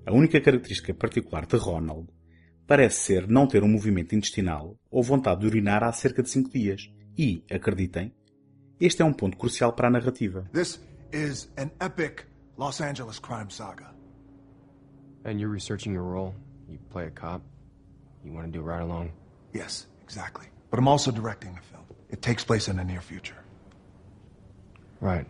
A 0.05 0.11
única 0.11 0.41
característica 0.41 0.93
particular 0.93 1.45
de 1.45 1.55
Ronald 1.55 2.07
parece 2.67 2.99
ser 2.99 3.27
não 3.27 3.47
ter 3.47 3.63
um 3.63 3.67
movimento 3.67 4.15
intestinal 4.15 4.75
ou 4.89 5.03
vontade 5.03 5.41
de 5.41 5.47
urinar 5.47 5.83
há 5.83 5.91
cerca 5.91 6.23
de 6.23 6.29
cinco 6.29 6.49
dias. 6.49 6.89
E, 7.17 7.43
acreditem, 7.51 8.13
este 8.79 9.01
é 9.01 9.05
um 9.05 9.13
ponto 9.13 9.37
crucial 9.37 9.73
para 9.73 9.87
a 9.87 9.91
narrativa. 9.91 10.49
This 10.51 10.79
is 11.11 11.49
an 11.57 11.69
epic 11.79 12.25
Los 12.57 12.81
Angeles 12.81 13.19
crime 13.19 13.49
saga. 13.49 13.93
And 15.25 15.39
you're 15.39 15.53
researching 15.53 15.93
your 15.93 16.03
role. 16.03 16.33
You 16.67 16.79
play 16.89 17.05
a 17.05 17.11
cop. 17.11 17.41
You 18.25 18.33
want 18.33 18.51
to 18.51 18.51
do 18.51 18.61
right 18.61 18.81
along. 18.81 19.11
Yes, 19.53 19.87
exactly. 20.01 20.47
But 20.69 20.79
I'm 20.79 20.87
also 20.87 21.11
directing 21.11 21.57
a 21.57 21.61
film. 21.61 21.83
It 22.09 22.21
takes 22.21 22.43
place 22.43 22.67
in 22.67 22.77
the 22.77 22.83
near 22.83 23.01
future. 23.01 23.37
Right. 25.01 25.27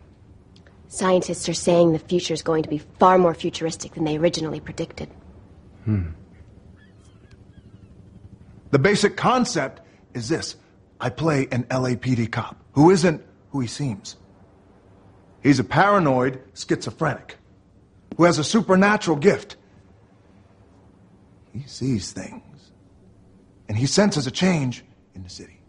Scientists 0.88 1.50
are 1.50 1.54
saying 1.54 1.94
the 1.94 2.00
future 2.00 2.34
is 2.34 2.44
going 2.44 2.64
to 2.64 2.70
be 2.70 2.78
far 2.78 3.18
more 3.18 3.34
futuristic 3.34 3.96
than 3.96 4.04
they 4.04 4.18
originally 4.18 4.60
predicted. 4.60 5.10
The 8.74 8.80
basic 8.80 9.16
concept 9.16 9.82
is 10.16 10.30
this 10.30 10.56
I 11.00 11.12
play 11.12 11.48
an 11.52 11.66
LAPD 11.66 12.32
cop 12.32 12.58
who 12.72 12.90
isn't 12.90 13.24
who 13.52 13.60
he 13.60 13.68
seems. 13.68 14.16
He's 15.44 15.60
a 15.60 15.64
paranoid 15.64 16.42
schizophrenic 16.56 17.38
who 18.18 18.24
has 18.24 18.40
a 18.40 18.44
supernatural 18.44 19.18
gift. 19.18 19.58
He 21.54 21.62
sees 21.68 22.14
things, 22.14 22.72
and 23.70 23.78
he 23.78 23.86
senses 23.86 24.26
a 24.26 24.32
change 24.32 24.84
in 25.14 25.22
the 25.22 25.30
city. 25.30 25.62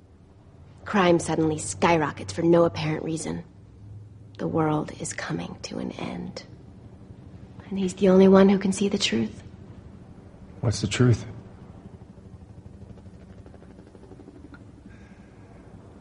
Crime 0.86 1.18
suddenly 1.18 1.58
skyrockets 1.58 2.32
for 2.32 2.40
no 2.40 2.64
apparent 2.64 3.04
reason. 3.04 3.44
The 4.38 4.48
world 4.48 4.92
is 4.98 5.12
coming 5.12 5.58
to 5.64 5.76
an 5.76 5.92
end. 5.92 6.44
And 7.68 7.78
he's 7.78 7.92
the 7.92 8.08
only 8.08 8.28
one 8.28 8.48
who 8.48 8.58
can 8.58 8.72
see 8.72 8.88
the 8.88 8.96
truth. 8.96 9.42
What's 10.62 10.80
the 10.80 10.86
truth? 10.86 11.26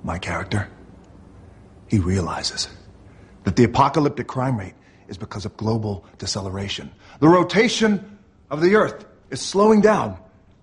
My 0.03 0.19
character, 0.19 0.69
he 1.87 1.99
realizes 1.99 2.67
that 3.43 3.55
the 3.55 3.63
apocalyptic 3.63 4.27
crime 4.27 4.57
rate 4.57 4.73
is 5.07 5.17
because 5.17 5.45
of 5.45 5.55
global 5.57 6.05
deceleration. 6.17 6.91
The 7.19 7.29
rotation 7.29 8.17
of 8.49 8.61
the 8.61 8.75
Earth 8.75 9.05
is 9.29 9.41
slowing 9.41 9.81
down 9.81 10.17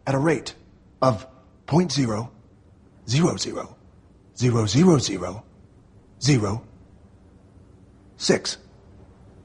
at 0.06 0.14
a 0.14 0.18
rate 0.18 0.54
of 1.00 1.26
0.0, 1.66 1.90
0, 3.08 3.36
0, 3.36 3.36
0, 3.36 4.66
0, 4.66 4.98
0, 4.98 5.44
0, 6.20 6.62
6 8.16 8.58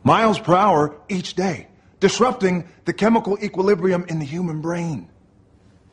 miles 0.04 0.40
per 0.40 0.56
hour 0.56 0.96
each 1.10 1.34
day, 1.34 1.68
disrupting 2.00 2.68
the 2.86 2.94
chemical 2.94 3.38
equilibrium 3.44 4.06
in 4.08 4.20
the 4.20 4.26
human 4.26 4.62
brain, 4.62 5.10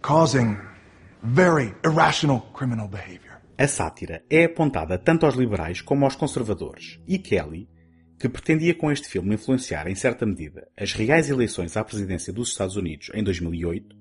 causing 0.02 0.60
very 1.22 1.72
irrational 1.84 2.40
criminal 2.52 2.88
behavior. 2.88 3.31
A 3.62 3.68
sátira 3.68 4.24
é 4.28 4.42
apontada 4.42 4.98
tanto 4.98 5.24
aos 5.24 5.36
liberais 5.36 5.80
como 5.80 6.04
aos 6.04 6.16
conservadores, 6.16 7.00
e 7.06 7.16
Kelly, 7.16 7.68
que 8.18 8.28
pretendia 8.28 8.74
com 8.74 8.90
este 8.90 9.06
filme 9.06 9.36
influenciar 9.36 9.86
em 9.86 9.94
certa 9.94 10.26
medida 10.26 10.68
as 10.76 10.92
reais 10.92 11.30
eleições 11.30 11.76
à 11.76 11.84
presidência 11.84 12.32
dos 12.32 12.48
Estados 12.48 12.74
Unidos 12.74 13.12
em 13.14 13.22
2008, 13.22 13.96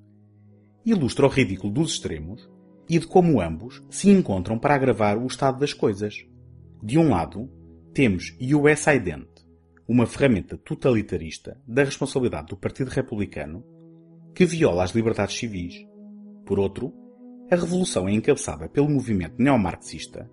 ilustra 0.83 1.27
o 1.27 1.29
ridículo 1.29 1.71
dos 1.71 1.93
extremos 1.93 2.49
e 2.89 2.97
de 2.97 3.05
como 3.05 3.39
ambos 3.39 3.83
se 3.87 4.09
encontram 4.09 4.57
para 4.57 4.73
agravar 4.73 5.15
o 5.15 5.27
estado 5.27 5.59
das 5.59 5.75
coisas. 5.75 6.15
De 6.81 6.97
um 6.97 7.11
lado, 7.11 7.47
temos 7.93 8.35
US 8.41 8.87
Ident, 8.87 9.29
uma 9.87 10.07
ferramenta 10.07 10.57
totalitarista 10.57 11.61
da 11.67 11.83
responsabilidade 11.83 12.47
do 12.47 12.57
Partido 12.57 12.89
Republicano 12.89 13.63
que 14.33 14.43
viola 14.43 14.83
as 14.83 14.89
liberdades 14.89 15.37
civis. 15.37 15.75
Por 16.47 16.57
outro, 16.57 16.91
a 17.51 17.55
revolução 17.55 18.07
é 18.07 18.13
encabeçada 18.13 18.69
pelo 18.69 18.89
movimento 18.89 19.35
neomarxista, 19.37 20.31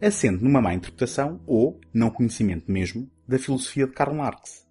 assente 0.00 0.42
numa 0.42 0.62
má 0.62 0.72
interpretação 0.72 1.42
ou 1.46 1.78
não 1.92 2.08
conhecimento 2.08 2.72
mesmo 2.72 3.06
da 3.28 3.38
filosofia 3.38 3.86
de 3.86 3.92
Karl 3.92 4.14
Marx. 4.14 4.66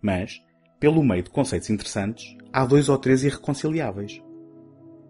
Mas, 0.00 0.40
pelo 0.78 1.02
meio 1.02 1.24
de 1.24 1.30
conceitos 1.30 1.68
interessantes, 1.68 2.36
há 2.52 2.64
dois 2.64 2.88
ou 2.88 2.96
três 2.96 3.24
irreconciliáveis. 3.24 4.22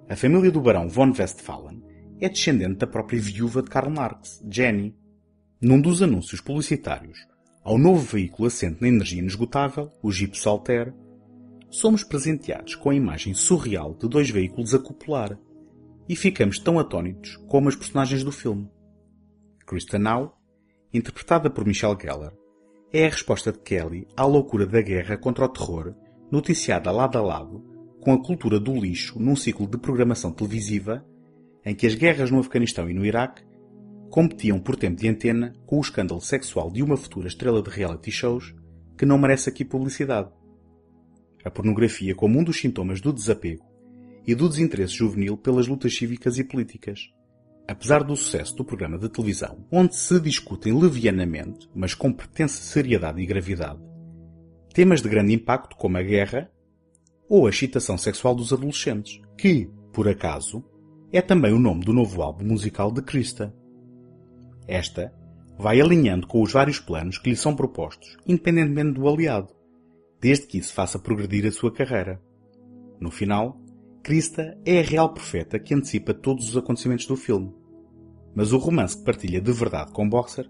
A 0.09 0.17
família 0.17 0.51
do 0.51 0.63
barão 0.63 0.89
von 0.89 1.13
Westphalen 1.13 1.83
é 2.19 2.31
descendente 2.31 2.77
da 2.77 2.87
própria 2.87 3.21
viúva 3.21 3.63
de 3.63 3.69
Karl 3.69 3.91
Marx, 3.91 4.43
Jenny. 4.51 4.97
Num 5.61 5.81
dos 5.81 6.03
anúncios 6.03 6.41
publicitários 6.41 7.19
ao 7.63 7.79
novo 7.79 8.01
veículo 8.01 8.49
assente 8.49 8.81
na 8.81 8.89
energia 8.89 9.21
inesgotável, 9.21 9.93
o 10.03 10.11
Jeep 10.11 10.37
Solterre, 10.37 10.93
somos 11.73 12.05
presenteados 12.05 12.75
com 12.75 12.91
a 12.91 12.95
imagem 12.95 13.33
surreal 13.33 13.95
de 13.95 14.07
dois 14.07 14.29
veículos 14.29 14.75
a 14.75 14.79
copular 14.79 15.39
e 16.07 16.15
ficamos 16.15 16.59
tão 16.59 16.79
atónitos 16.79 17.39
como 17.49 17.67
as 17.67 17.75
personagens 17.75 18.23
do 18.23 18.31
filme. 18.31 18.71
Kristen 19.67 20.01
Now, 20.01 20.35
interpretada 20.93 21.49
por 21.49 21.65
Michelle 21.65 21.97
Geller, 21.99 22.33
é 22.93 23.07
a 23.07 23.09
resposta 23.09 23.51
de 23.51 23.59
Kelly 23.61 24.07
à 24.15 24.27
loucura 24.27 24.67
da 24.67 24.83
guerra 24.83 25.17
contra 25.17 25.47
o 25.47 25.49
terror, 25.49 25.95
noticiada 26.31 26.91
lado 26.91 27.17
a 27.17 27.23
lado 27.23 27.65
com 28.03 28.13
a 28.13 28.23
cultura 28.23 28.61
do 28.61 28.75
lixo 28.75 29.19
num 29.19 29.35
ciclo 29.35 29.67
de 29.67 29.79
programação 29.79 30.31
televisiva 30.31 31.03
em 31.65 31.75
que 31.75 31.87
as 31.87 31.95
guerras 31.95 32.31
no 32.31 32.41
Afeganistão 32.41 32.91
e 32.91 32.93
no 32.93 33.07
Iraque 33.07 33.43
competiam 34.11 34.61
por 34.61 34.77
tempo 34.77 35.01
de 35.01 35.09
antena 35.09 35.55
com 35.65 35.79
o 35.79 35.81
escândalo 35.81 36.21
sexual 36.21 36.71
de 36.71 36.83
uma 36.83 36.99
futura 36.99 37.29
estrela 37.29 37.63
de 37.63 37.71
reality 37.71 38.11
shows 38.11 38.55
que 38.99 39.07
não 39.07 39.17
merece 39.17 39.49
aqui 39.49 39.65
publicidade. 39.65 40.29
A 41.45 41.51
pornografia 41.51 42.15
como 42.15 42.39
um 42.39 42.45
dos 42.45 42.59
sintomas 42.59 43.01
do 43.01 43.13
desapego 43.13 43.65
e 44.27 44.35
do 44.35 44.49
desinteresse 44.49 44.95
juvenil 44.95 45.37
pelas 45.37 45.67
lutas 45.67 45.95
cívicas 45.95 46.39
e 46.39 46.45
políticas. 46.45 47.11
Apesar 47.67 48.03
do 48.03 48.17
sucesso 48.17 48.57
do 48.57 48.65
programa 48.65 48.99
de 48.99 49.09
televisão, 49.09 49.65
onde 49.71 49.97
se 49.97 50.21
discutem 50.21 50.79
levianamente, 50.79 51.69
mas 51.75 51.95
com 51.95 52.13
pretensa 52.13 52.61
seriedade 52.63 53.21
e 53.21 53.27
gravidade, 53.27 53.81
temas 54.73 55.03
de 55.03 55.09
grande 55.09 55.33
impacto 55.33 55.77
como 55.77 55.97
a 55.97 56.03
guerra 56.03 56.51
ou 57.29 57.47
a 57.47 57.51
excitação 57.51 57.97
sexual 57.97 58.35
dos 58.35 58.53
adolescentes, 58.53 59.21
que, 59.39 59.71
por 59.93 60.09
acaso, 60.09 60.65
é 61.13 61.21
também 61.21 61.53
o 61.53 61.59
nome 61.59 61.85
do 61.85 61.93
novo 61.93 62.23
álbum 62.23 62.45
musical 62.45 62.91
de 62.91 63.03
Krista. 63.03 63.55
Esta 64.67 65.13
vai 65.59 65.81
alinhando 65.81 66.27
com 66.27 66.43
os 66.43 66.53
vários 66.53 66.81
planos 66.81 67.19
que 67.19 67.31
lhe 67.31 67.37
são 67.37 67.55
propostos, 67.55 68.17
independentemente 68.27 68.99
do 68.99 69.09
aliado, 69.09 69.53
desde 70.23 70.47
que 70.47 70.57
isso 70.57 70.73
faça 70.73 71.01
progredir 71.01 71.45
a 71.45 71.51
sua 71.51 71.73
carreira. 71.73 72.23
No 73.01 73.11
final, 73.11 73.61
Krista 74.05 74.57
é 74.65 74.79
a 74.79 74.83
real 74.83 75.13
profeta 75.13 75.59
que 75.59 75.75
antecipa 75.75 76.15
todos 76.15 76.49
os 76.49 76.57
acontecimentos 76.57 77.07
do 77.07 77.17
filme. 77.17 77.53
Mas 78.33 78.53
o 78.53 78.59
romance 78.59 78.97
que 78.97 79.05
partilha 79.05 79.41
de 79.41 79.53
verdade 79.53 79.91
com 79.91 80.09
Boxer 80.09 80.49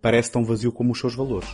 parece 0.00 0.32
tão 0.32 0.42
vazio 0.42 0.72
como 0.72 0.92
os 0.92 0.98
seus 0.98 1.14
valores. 1.14 1.50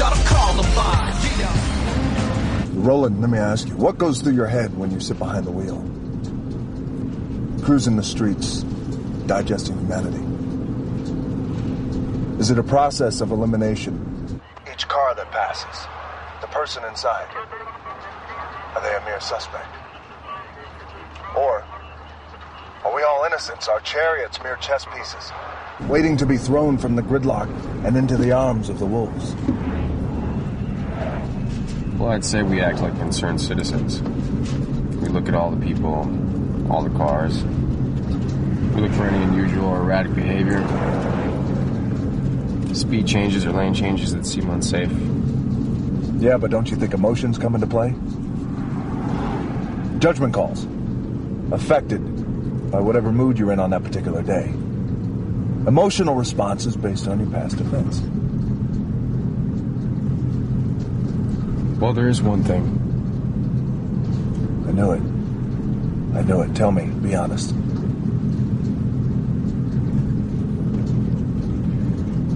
The 0.00 0.06
nerds 0.06 0.12
and 0.12 0.12
shut 0.12 0.12
up 0.12 0.24
Columbine. 0.26 1.10
Roland, 2.82 3.20
let 3.20 3.30
me 3.30 3.38
ask 3.38 3.68
you, 3.68 3.76
what 3.76 3.98
goes 3.98 4.22
through 4.22 4.32
your 4.34 4.46
head 4.46 4.76
when 4.76 4.90
you 4.90 5.00
sit 5.00 5.18
behind 5.18 5.44
the 5.44 5.50
wheel? 5.50 5.76
Cruising 7.62 7.96
the 7.96 8.02
streets, 8.02 8.62
digesting 9.26 9.76
humanity. 9.78 10.24
Is 12.40 12.50
it 12.50 12.58
a 12.58 12.62
process 12.62 13.20
of 13.20 13.32
elimination? 13.32 14.40
Each 14.72 14.88
car 14.88 15.14
that 15.14 15.30
passes, 15.30 15.86
the 16.40 16.46
person 16.46 16.82
inside, 16.84 17.28
are 18.74 18.80
they 18.82 18.96
a 18.96 19.04
mere 19.04 19.20
suspect? 19.20 19.68
Or 21.36 21.62
are 22.82 22.94
we 22.94 23.02
all 23.02 23.24
innocents, 23.24 23.68
our 23.68 23.80
chariots 23.80 24.42
mere 24.42 24.56
chess 24.56 24.86
pieces, 24.86 25.30
waiting 25.82 26.16
to 26.16 26.24
be 26.24 26.38
thrown 26.38 26.78
from 26.78 26.96
the 26.96 27.02
gridlock 27.02 27.50
and 27.84 27.94
into 27.96 28.16
the 28.16 28.32
arms 28.32 28.70
of 28.70 28.78
the 28.78 28.86
wolves? 28.86 29.34
Well, 32.00 32.12
I'd 32.12 32.24
say 32.24 32.42
we 32.42 32.62
act 32.62 32.80
like 32.80 32.96
concerned 32.96 33.42
citizens. 33.42 34.00
We 35.02 35.08
look 35.08 35.28
at 35.28 35.34
all 35.34 35.50
the 35.50 35.62
people, 35.62 35.96
all 36.72 36.82
the 36.82 36.96
cars. 36.96 37.44
We 37.44 38.80
look 38.80 38.92
for 38.92 39.04
any 39.04 39.22
unusual 39.22 39.66
or 39.66 39.82
erratic 39.82 40.14
behavior. 40.14 40.66
Speed 42.74 43.06
changes 43.06 43.44
or 43.44 43.52
lane 43.52 43.74
changes 43.74 44.14
that 44.14 44.24
seem 44.24 44.48
unsafe. 44.48 44.90
Yeah, 46.22 46.38
but 46.38 46.50
don't 46.50 46.70
you 46.70 46.78
think 46.78 46.94
emotions 46.94 47.36
come 47.36 47.54
into 47.54 47.66
play? 47.66 47.90
Judgment 49.98 50.32
calls. 50.32 50.64
Affected 51.52 52.00
by 52.70 52.80
whatever 52.80 53.12
mood 53.12 53.38
you're 53.38 53.52
in 53.52 53.60
on 53.60 53.68
that 53.70 53.84
particular 53.84 54.22
day. 54.22 54.46
Emotional 55.66 56.14
responses 56.14 56.78
based 56.78 57.06
on 57.08 57.20
your 57.20 57.28
past 57.28 57.60
events. 57.60 58.00
Well, 61.80 61.94
there 61.94 62.08
is 62.08 62.20
one 62.20 62.42
thing. 62.44 62.62
I 64.68 64.72
knew 64.72 64.92
it. 64.92 65.00
I 66.14 66.22
knew 66.22 66.42
it. 66.42 66.54
Tell 66.54 66.70
me. 66.70 66.84
Be 67.00 67.14
honest. 67.14 67.54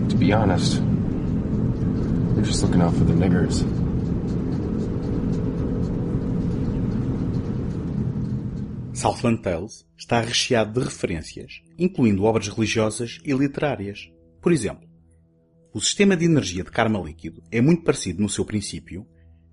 To 0.08 0.16
be 0.16 0.32
honest, 0.32 0.80
we're 0.80 2.42
just 2.42 2.62
looking 2.62 2.80
out 2.80 2.94
for 2.94 3.04
the 3.04 3.12
niggers. 3.12 3.62
Southland 8.96 9.42
Tales 9.42 9.84
está 9.94 10.22
recheado 10.22 10.80
de 10.80 10.86
referências, 10.86 11.60
incluindo 11.78 12.24
obras 12.24 12.48
religiosas 12.48 13.18
e 13.22 13.34
literárias. 13.34 14.10
Por 14.40 14.52
exemplo, 14.52 14.88
o 15.74 15.80
sistema 15.82 16.16
de 16.16 16.24
energia 16.24 16.64
de 16.64 16.70
karma 16.70 16.98
líquido 16.98 17.42
é 17.52 17.60
muito 17.60 17.84
parecido 17.84 18.22
no 18.22 18.28
seu 18.30 18.46
princípio 18.46 19.06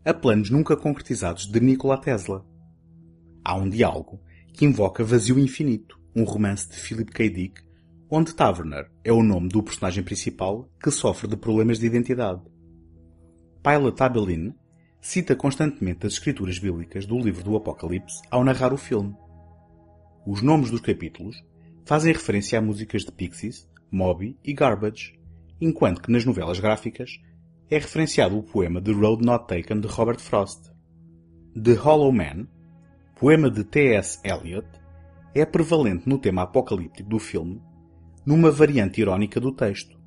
a 0.03 0.13
planos 0.13 0.49
nunca 0.49 0.75
concretizados 0.75 1.45
de 1.45 1.59
Nikola 1.59 1.95
Tesla. 1.95 2.43
Há 3.45 3.55
um 3.55 3.69
diálogo 3.69 4.19
que 4.51 4.65
invoca 4.65 5.03
Vazio 5.03 5.37
Infinito, 5.37 5.99
um 6.15 6.23
romance 6.23 6.67
de 6.67 6.75
Philip 6.75 7.11
K. 7.11 7.29
Dick, 7.29 7.61
onde 8.09 8.33
Taverner 8.33 8.89
é 9.03 9.13
o 9.13 9.21
nome 9.21 9.49
do 9.49 9.61
personagem 9.61 10.03
principal 10.03 10.67
que 10.81 10.89
sofre 10.89 11.27
de 11.27 11.37
problemas 11.37 11.77
de 11.77 11.85
identidade. 11.85 12.41
Pilot 13.63 14.01
Abelin 14.01 14.55
cita 14.99 15.35
constantemente 15.35 16.07
as 16.07 16.13
escrituras 16.13 16.57
bíblicas 16.57 17.05
do 17.05 17.19
livro 17.19 17.43
do 17.43 17.55
Apocalipse 17.55 18.21
ao 18.31 18.43
narrar 18.43 18.73
o 18.73 18.77
filme. 18.77 19.15
Os 20.25 20.41
nomes 20.41 20.71
dos 20.71 20.81
capítulos 20.81 21.35
fazem 21.85 22.11
referência 22.11 22.57
a 22.57 22.61
músicas 22.61 23.03
de 23.03 23.11
Pixies, 23.11 23.69
Moby 23.91 24.35
e 24.43 24.51
Garbage, 24.51 25.13
enquanto 25.59 26.01
que 26.01 26.11
nas 26.11 26.25
novelas 26.25 26.59
gráficas 26.59 27.19
é 27.71 27.77
referenciado 27.77 28.37
o 28.37 28.43
poema 28.43 28.81
The 28.81 28.91
Road 28.91 29.25
Not 29.25 29.47
Taken 29.47 29.79
de 29.79 29.87
Robert 29.87 30.19
Frost. 30.19 30.69
The 31.55 31.73
Hollow 31.75 32.11
Man, 32.11 32.47
poema 33.17 33.49
de 33.49 33.63
T.S. 33.63 34.19
Eliot, 34.25 34.67
é 35.33 35.45
prevalente 35.45 36.07
no 36.07 36.19
tema 36.19 36.41
apocalíptico 36.41 37.09
do 37.09 37.17
filme, 37.17 37.61
numa 38.25 38.51
variante 38.51 38.99
irónica 38.99 39.39
do 39.39 39.53
texto. 39.53 39.97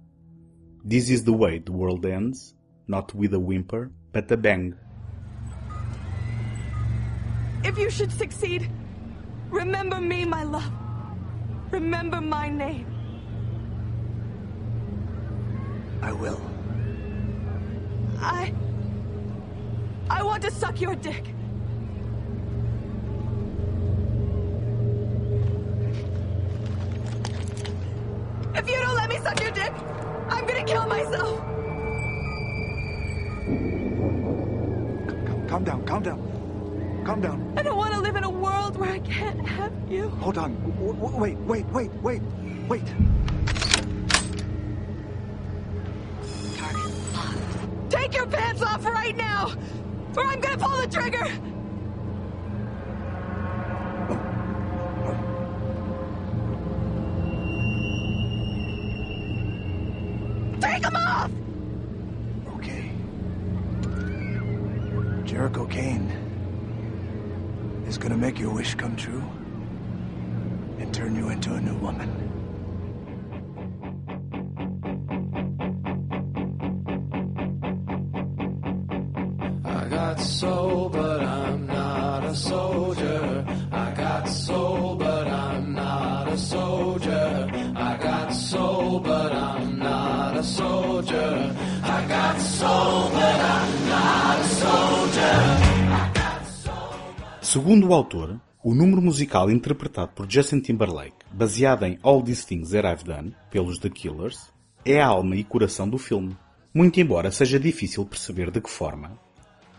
This 0.87 1.09
is 1.09 1.23
the 1.23 1.31
way 1.31 1.59
the 1.59 1.73
world 1.73 2.07
ends, 2.07 2.55
not 2.87 3.17
with 3.17 3.33
a 3.33 3.39
whimper, 3.39 3.91
but 4.13 4.31
a 4.31 4.37
bang. 4.37 4.75
If 7.65 7.79
you 7.79 7.91
should 7.91 8.13
succeed, 8.13 8.71
remember 9.51 10.03
me, 10.03 10.27
my 10.27 10.45
love. 10.45 10.71
Remember 11.71 12.21
my 12.21 12.51
name. 12.51 12.87
I 16.03 16.13
will. 16.13 16.54
I. 18.21 18.53
I 20.11 20.23
want 20.23 20.43
to 20.43 20.51
suck 20.51 20.81
your 20.81 20.95
dick. 20.97 21.35
If 28.55 28.69
you 28.69 28.81
don't 28.81 28.97
let 28.97 29.09
me 29.11 29.19
suck 29.19 29.41
your 29.41 29.51
dick, 29.51 29.73
I'm 30.29 30.47
gonna 30.47 30.65
kill 30.65 30.87
myself. 30.87 31.41
Calm 35.49 35.65
down, 35.65 35.85
calm 35.85 36.03
down. 36.03 37.03
Calm 37.05 37.21
down. 37.21 37.55
I 37.57 37.63
don't 37.63 37.77
want 37.77 37.95
to 37.95 38.01
live 38.01 38.17
in 38.17 38.25
a 38.25 38.31
world 38.31 38.77
where 38.79 38.91
I 38.91 38.99
can't 39.01 39.47
have 39.47 39.73
you. 39.89 40.09
Hold 40.11 40.39
on. 40.39 40.55
W- 40.63 41.19
wait, 41.19 41.37
wait, 41.39 41.67
wait, 41.67 41.91
wait, 42.03 42.23
wait. 42.69 42.83
Or 50.17 50.27
I'm 50.27 50.41
gonna 50.41 50.59
pull 50.59 50.81
the 50.81 50.87
trigger. 50.87 51.54
Segundo 97.55 97.87
o 97.87 97.95
autor, 97.95 98.41
o 98.65 98.75
número 98.75 99.01
musical 99.01 99.49
interpretado 99.49 100.11
por 100.13 100.29
Justin 100.29 100.59
Timberlake, 100.59 101.25
baseado 101.31 101.85
em 101.85 102.01
All 102.03 102.21
These 102.21 102.45
Things 102.45 102.71
That 102.71 102.85
I've 102.85 103.05
Done, 103.05 103.33
pelos 103.49 103.79
The 103.79 103.91
Killers, 103.91 104.51
é 104.85 105.01
a 105.01 105.07
alma 105.07 105.37
e 105.37 105.45
coração 105.45 105.89
do 105.89 105.97
filme, 105.97 106.37
muito 106.75 106.99
embora 106.99 107.31
seja 107.31 107.61
difícil 107.61 108.05
perceber 108.07 108.51
de 108.51 108.61
que 108.61 108.69
forma. 108.69 109.17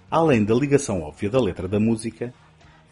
Além 0.09 0.45
da 0.45 0.55
ligação 0.55 1.01
óbvia 1.01 1.29
da 1.29 1.38
letra 1.38 1.67
da 1.67 1.77
música, 1.77 2.33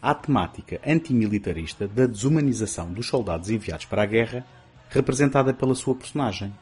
a 0.02 0.14
temática 0.14 0.82
antimilitarista 0.86 1.88
da 1.88 2.06
desumanização 2.06 2.92
dos 2.92 3.08
soldados 3.08 3.50
enviados 3.50 3.86
para 3.86 4.04
a 4.04 4.06
guerra, 4.06 4.46
representada 4.90 5.54
pela 5.54 5.76
sua 5.76 5.96
personagem. 5.96 6.54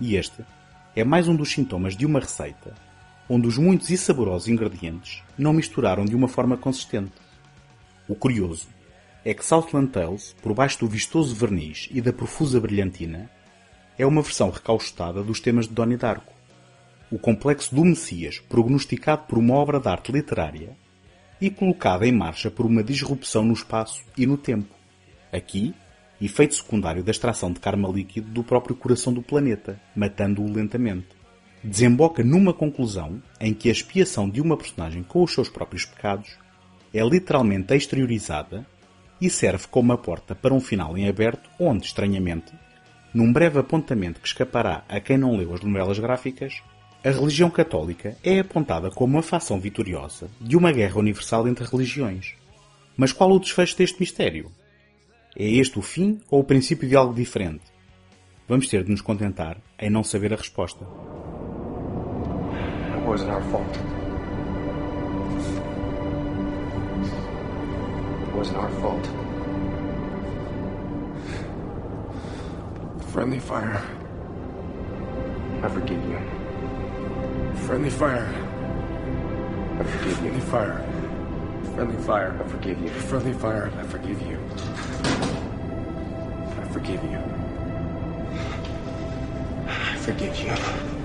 E 0.00 0.14
este 0.14 0.44
é 0.94 1.02
mais 1.02 1.26
um 1.26 1.34
dos 1.34 1.50
sintomas 1.50 1.96
de 1.96 2.06
uma 2.06 2.20
receita 2.20 2.85
onde 3.28 3.48
os 3.48 3.58
muitos 3.58 3.90
e 3.90 3.96
saborosos 3.96 4.48
ingredientes 4.48 5.22
não 5.36 5.52
misturaram 5.52 6.04
de 6.04 6.14
uma 6.14 6.28
forma 6.28 6.56
consistente. 6.56 7.12
O 8.08 8.14
curioso 8.14 8.68
é 9.24 9.34
que 9.34 9.44
Southland 9.44 9.90
Tales, 9.90 10.36
por 10.40 10.54
baixo 10.54 10.78
do 10.80 10.86
vistoso 10.86 11.34
verniz 11.34 11.88
e 11.90 12.00
da 12.00 12.12
profusa 12.12 12.60
brilhantina, 12.60 13.28
é 13.98 14.06
uma 14.06 14.22
versão 14.22 14.50
recaustada 14.50 15.22
dos 15.22 15.40
temas 15.40 15.66
de 15.66 15.74
Donnie 15.74 15.96
Darko. 15.96 16.32
O 17.10 17.18
complexo 17.18 17.74
do 17.74 17.84
Messias, 17.84 18.38
prognosticado 18.38 19.24
por 19.26 19.38
uma 19.38 19.54
obra 19.54 19.80
de 19.80 19.88
arte 19.88 20.12
literária 20.12 20.76
e 21.40 21.50
colocado 21.50 22.04
em 22.04 22.12
marcha 22.12 22.50
por 22.50 22.64
uma 22.64 22.84
disrupção 22.84 23.44
no 23.44 23.52
espaço 23.52 24.04
e 24.16 24.26
no 24.26 24.36
tempo. 24.36 24.72
Aqui, 25.32 25.74
efeito 26.20 26.54
secundário 26.54 27.02
da 27.02 27.10
extração 27.10 27.52
de 27.52 27.58
karma 27.58 27.88
líquido 27.88 28.30
do 28.30 28.44
próprio 28.44 28.76
coração 28.76 29.12
do 29.12 29.22
planeta, 29.22 29.80
matando-o 29.94 30.52
lentamente 30.52 31.15
desemboca 31.66 32.22
numa 32.22 32.54
conclusão 32.54 33.20
em 33.40 33.52
que 33.52 33.68
a 33.68 33.72
expiação 33.72 34.30
de 34.30 34.40
uma 34.40 34.56
personagem 34.56 35.02
com 35.02 35.24
os 35.24 35.34
seus 35.34 35.48
próprios 35.48 35.84
pecados 35.84 36.38
é 36.94 37.02
literalmente 37.02 37.74
exteriorizada 37.74 38.64
e 39.20 39.28
serve 39.28 39.66
como 39.68 39.92
uma 39.92 39.98
porta 39.98 40.34
para 40.34 40.54
um 40.54 40.60
final 40.60 40.96
em 40.96 41.08
aberto 41.08 41.50
onde, 41.58 41.86
estranhamente, 41.86 42.52
num 43.12 43.32
breve 43.32 43.58
apontamento 43.58 44.20
que 44.20 44.28
escapará 44.28 44.84
a 44.88 45.00
quem 45.00 45.18
não 45.18 45.36
leu 45.36 45.54
as 45.54 45.60
novelas 45.60 45.98
gráficas, 45.98 46.62
a 47.04 47.10
religião 47.10 47.50
católica 47.50 48.16
é 48.22 48.38
apontada 48.38 48.90
como 48.90 49.18
a 49.18 49.22
facção 49.22 49.58
vitoriosa 49.58 50.30
de 50.40 50.56
uma 50.56 50.70
guerra 50.70 50.98
universal 50.98 51.48
entre 51.48 51.64
religiões. 51.64 52.34
Mas 52.96 53.12
qual 53.12 53.30
o 53.32 53.40
desfecho 53.40 53.76
deste 53.76 53.98
mistério? 53.98 54.52
É 55.36 55.48
este 55.48 55.78
o 55.78 55.82
fim 55.82 56.20
ou 56.30 56.40
o 56.40 56.44
princípio 56.44 56.88
de 56.88 56.94
algo 56.94 57.14
diferente? 57.14 57.64
Vamos 58.48 58.68
ter 58.68 58.84
de 58.84 58.90
nos 58.90 59.00
contentar 59.00 59.58
em 59.78 59.90
não 59.90 60.04
saber 60.04 60.32
a 60.32 60.36
resposta. 60.36 60.86
It 63.06 63.10
wasn't 63.10 63.30
our 63.30 63.42
fault. 63.52 63.76
It 68.26 68.34
wasn't 68.34 68.58
our 68.58 68.68
fault. 68.80 69.06
Friendly 73.12 73.38
fire. 73.38 73.80
I 75.62 75.68
forgive 75.68 76.02
you. 76.04 76.18
Friendly 77.68 77.90
fire. 77.90 78.26
I 79.78 79.84
forgive 79.84 80.24
you. 80.24 80.40
Friendly 80.40 80.40
fire. 80.40 80.84
Friendly 81.76 82.02
fire. 82.02 82.36
I 82.44 82.48
forgive 82.48 82.80
you. 82.82 82.88
Friendly 82.88 83.34
fire. 83.34 83.70
I 83.78 83.82
forgive 83.84 84.20
you. 84.22 84.40
I 86.58 86.64
forgive 86.72 87.04
you. 87.04 87.22
I 89.68 89.96
forgive 89.96 90.36
you. 90.40 90.95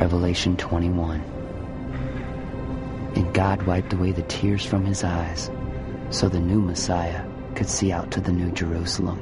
Revelation 0.00 0.56
21. 0.56 1.20
And 3.16 3.34
God 3.34 3.62
wiped 3.64 3.92
away 3.92 4.12
the 4.12 4.22
tears 4.22 4.64
from 4.64 4.86
his 4.86 5.04
eyes, 5.04 5.50
so 6.08 6.26
the 6.26 6.40
new 6.40 6.58
Messiah 6.58 7.22
could 7.54 7.68
see 7.68 7.92
out 7.92 8.10
to 8.12 8.20
the 8.22 8.32
new 8.32 8.50
Jerusalem. 8.52 9.20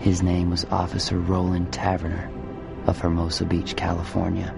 His 0.00 0.20
name 0.20 0.50
was 0.50 0.64
Officer 0.72 1.16
Roland 1.16 1.70
Taverner 1.72 2.28
of 2.88 2.98
Hermosa 2.98 3.44
Beach, 3.44 3.76
California. 3.76 4.52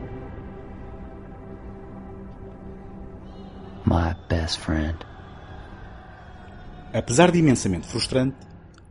My 3.84 4.16
best 4.30 4.58
friend. 4.58 4.96
Apesar 6.94 7.30
de 7.30 7.40
imensamente 7.40 7.86
frustrante, 7.86 8.38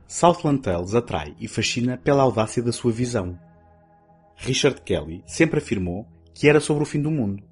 Southland 0.08 0.62
Tales 0.62 0.93
atrai 0.93 1.36
e 1.39 1.47
fascina 1.47 1.97
pela 1.97 2.22
audácia 2.22 2.62
da 2.62 2.72
sua 2.72 2.91
visão. 2.91 3.49
Richard 4.42 4.82
Kelly 4.84 5.22
sempre 5.26 5.60
afirmou 5.60 6.08
que 6.34 6.48
era 6.48 6.62
sobre 6.62 6.84
o 6.84 6.86
fim 6.86 7.02
do 7.02 7.12
mundo. 7.12 7.44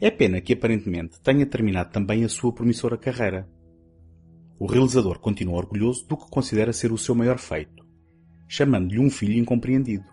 É 0.00 0.10
pena 0.10 0.40
que 0.40 0.54
aparentemente 0.54 1.20
tenha 1.20 1.44
terminado 1.44 1.90
também 1.90 2.24
a 2.24 2.28
sua 2.30 2.50
promissora 2.50 2.96
carreira. 2.96 3.46
O 4.58 4.66
realizador 4.66 5.18
continua 5.18 5.58
orgulhoso 5.58 6.06
do 6.08 6.16
que 6.16 6.30
considera 6.30 6.72
ser 6.72 6.92
o 6.92 6.98
seu 6.98 7.14
maior 7.14 7.38
feito, 7.38 7.86
chamando-lhe 8.48 8.98
um 8.98 9.10
filho 9.10 9.38
incompreendido. 9.38 10.06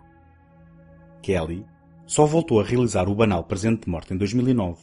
Kelly 1.22 1.64
só 2.06 2.26
voltou 2.26 2.60
a 2.60 2.64
realizar 2.64 3.08
o 3.08 3.14
banal 3.14 3.44
Presente 3.44 3.84
de 3.84 3.90
Morte 3.90 4.12
em 4.12 4.18
2009. 4.18 4.78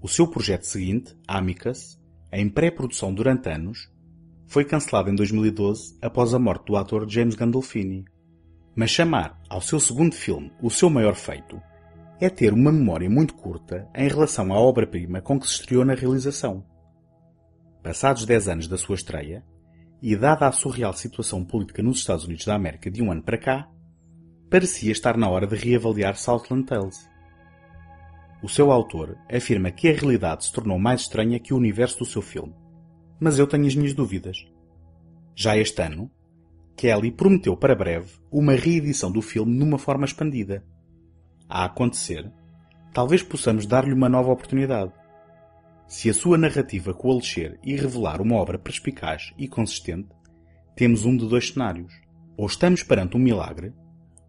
O 0.00 0.08
seu 0.08 0.26
projeto 0.26 0.62
seguinte, 0.62 1.14
Amicus, 1.28 2.00
em 2.32 2.48
pré-produção 2.48 3.12
durante 3.12 3.50
anos, 3.50 3.92
foi 4.46 4.64
cancelado 4.64 5.10
em 5.10 5.14
2012 5.14 5.98
após 6.00 6.32
a 6.32 6.38
morte 6.38 6.64
do 6.64 6.76
ator 6.76 7.06
James 7.08 7.34
Gandolfini. 7.34 8.06
Mas 8.78 8.90
chamar 8.92 9.36
ao 9.48 9.60
seu 9.60 9.80
segundo 9.80 10.14
filme 10.14 10.52
o 10.62 10.70
seu 10.70 10.88
maior 10.88 11.16
feito 11.16 11.60
é 12.20 12.30
ter 12.30 12.52
uma 12.52 12.70
memória 12.70 13.10
muito 13.10 13.34
curta 13.34 13.88
em 13.92 14.06
relação 14.06 14.52
à 14.52 14.56
obra-prima 14.56 15.20
com 15.20 15.36
que 15.36 15.48
se 15.48 15.54
estreou 15.54 15.84
na 15.84 15.94
realização. 15.94 16.64
Passados 17.82 18.24
10 18.24 18.48
anos 18.48 18.68
da 18.68 18.78
sua 18.78 18.94
estreia, 18.94 19.44
e 20.00 20.14
dada 20.14 20.46
a 20.46 20.52
surreal 20.52 20.92
situação 20.92 21.44
política 21.44 21.82
nos 21.82 21.98
Estados 21.98 22.24
Unidos 22.24 22.44
da 22.44 22.54
América 22.54 22.88
de 22.88 23.02
um 23.02 23.10
ano 23.10 23.20
para 23.20 23.36
cá, 23.36 23.68
parecia 24.48 24.92
estar 24.92 25.16
na 25.16 25.28
hora 25.28 25.48
de 25.48 25.56
reavaliar 25.56 26.14
Southland 26.14 26.64
Tales. 26.64 27.04
O 28.44 28.48
seu 28.48 28.70
autor 28.70 29.18
afirma 29.28 29.72
que 29.72 29.88
a 29.88 29.92
realidade 29.92 30.44
se 30.44 30.52
tornou 30.52 30.78
mais 30.78 31.00
estranha 31.00 31.40
que 31.40 31.52
o 31.52 31.56
universo 31.56 31.98
do 31.98 32.06
seu 32.06 32.22
filme, 32.22 32.54
mas 33.18 33.40
eu 33.40 33.46
tenho 33.48 33.66
as 33.66 33.74
minhas 33.74 33.92
dúvidas. 33.92 34.46
Já 35.34 35.56
este 35.56 35.82
ano, 35.82 36.08
Kelly 36.78 37.10
prometeu 37.10 37.56
para 37.56 37.74
breve 37.74 38.12
uma 38.30 38.52
reedição 38.52 39.10
do 39.10 39.20
filme 39.20 39.52
numa 39.52 39.78
forma 39.78 40.04
expandida. 40.04 40.64
A 41.48 41.64
acontecer, 41.64 42.30
talvez 42.94 43.20
possamos 43.20 43.66
dar-lhe 43.66 43.92
uma 43.92 44.08
nova 44.08 44.30
oportunidade. 44.30 44.92
Se 45.88 46.08
a 46.08 46.14
sua 46.14 46.38
narrativa 46.38 46.94
coalescer 46.94 47.58
e 47.64 47.74
revelar 47.74 48.20
uma 48.20 48.36
obra 48.36 48.56
perspicaz 48.56 49.32
e 49.36 49.48
consistente, 49.48 50.10
temos 50.76 51.04
um 51.04 51.16
de 51.16 51.26
dois 51.26 51.48
cenários. 51.48 51.92
Ou 52.36 52.46
estamos 52.46 52.84
perante 52.84 53.16
um 53.16 53.20
milagre, 53.20 53.74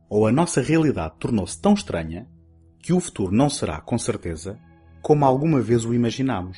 ou 0.10 0.26
a 0.26 0.32
nossa 0.32 0.60
realidade 0.60 1.18
tornou-se 1.20 1.62
tão 1.62 1.76
estranha 1.76 2.28
que 2.80 2.94
o 2.94 3.00
futuro 3.00 3.32
não 3.32 3.48
será, 3.48 3.80
com 3.80 4.00
certeza, 4.00 4.58
como 5.04 5.24
alguma 5.24 5.62
vez 5.62 5.86
o 5.86 5.94
imaginámos. 5.94 6.58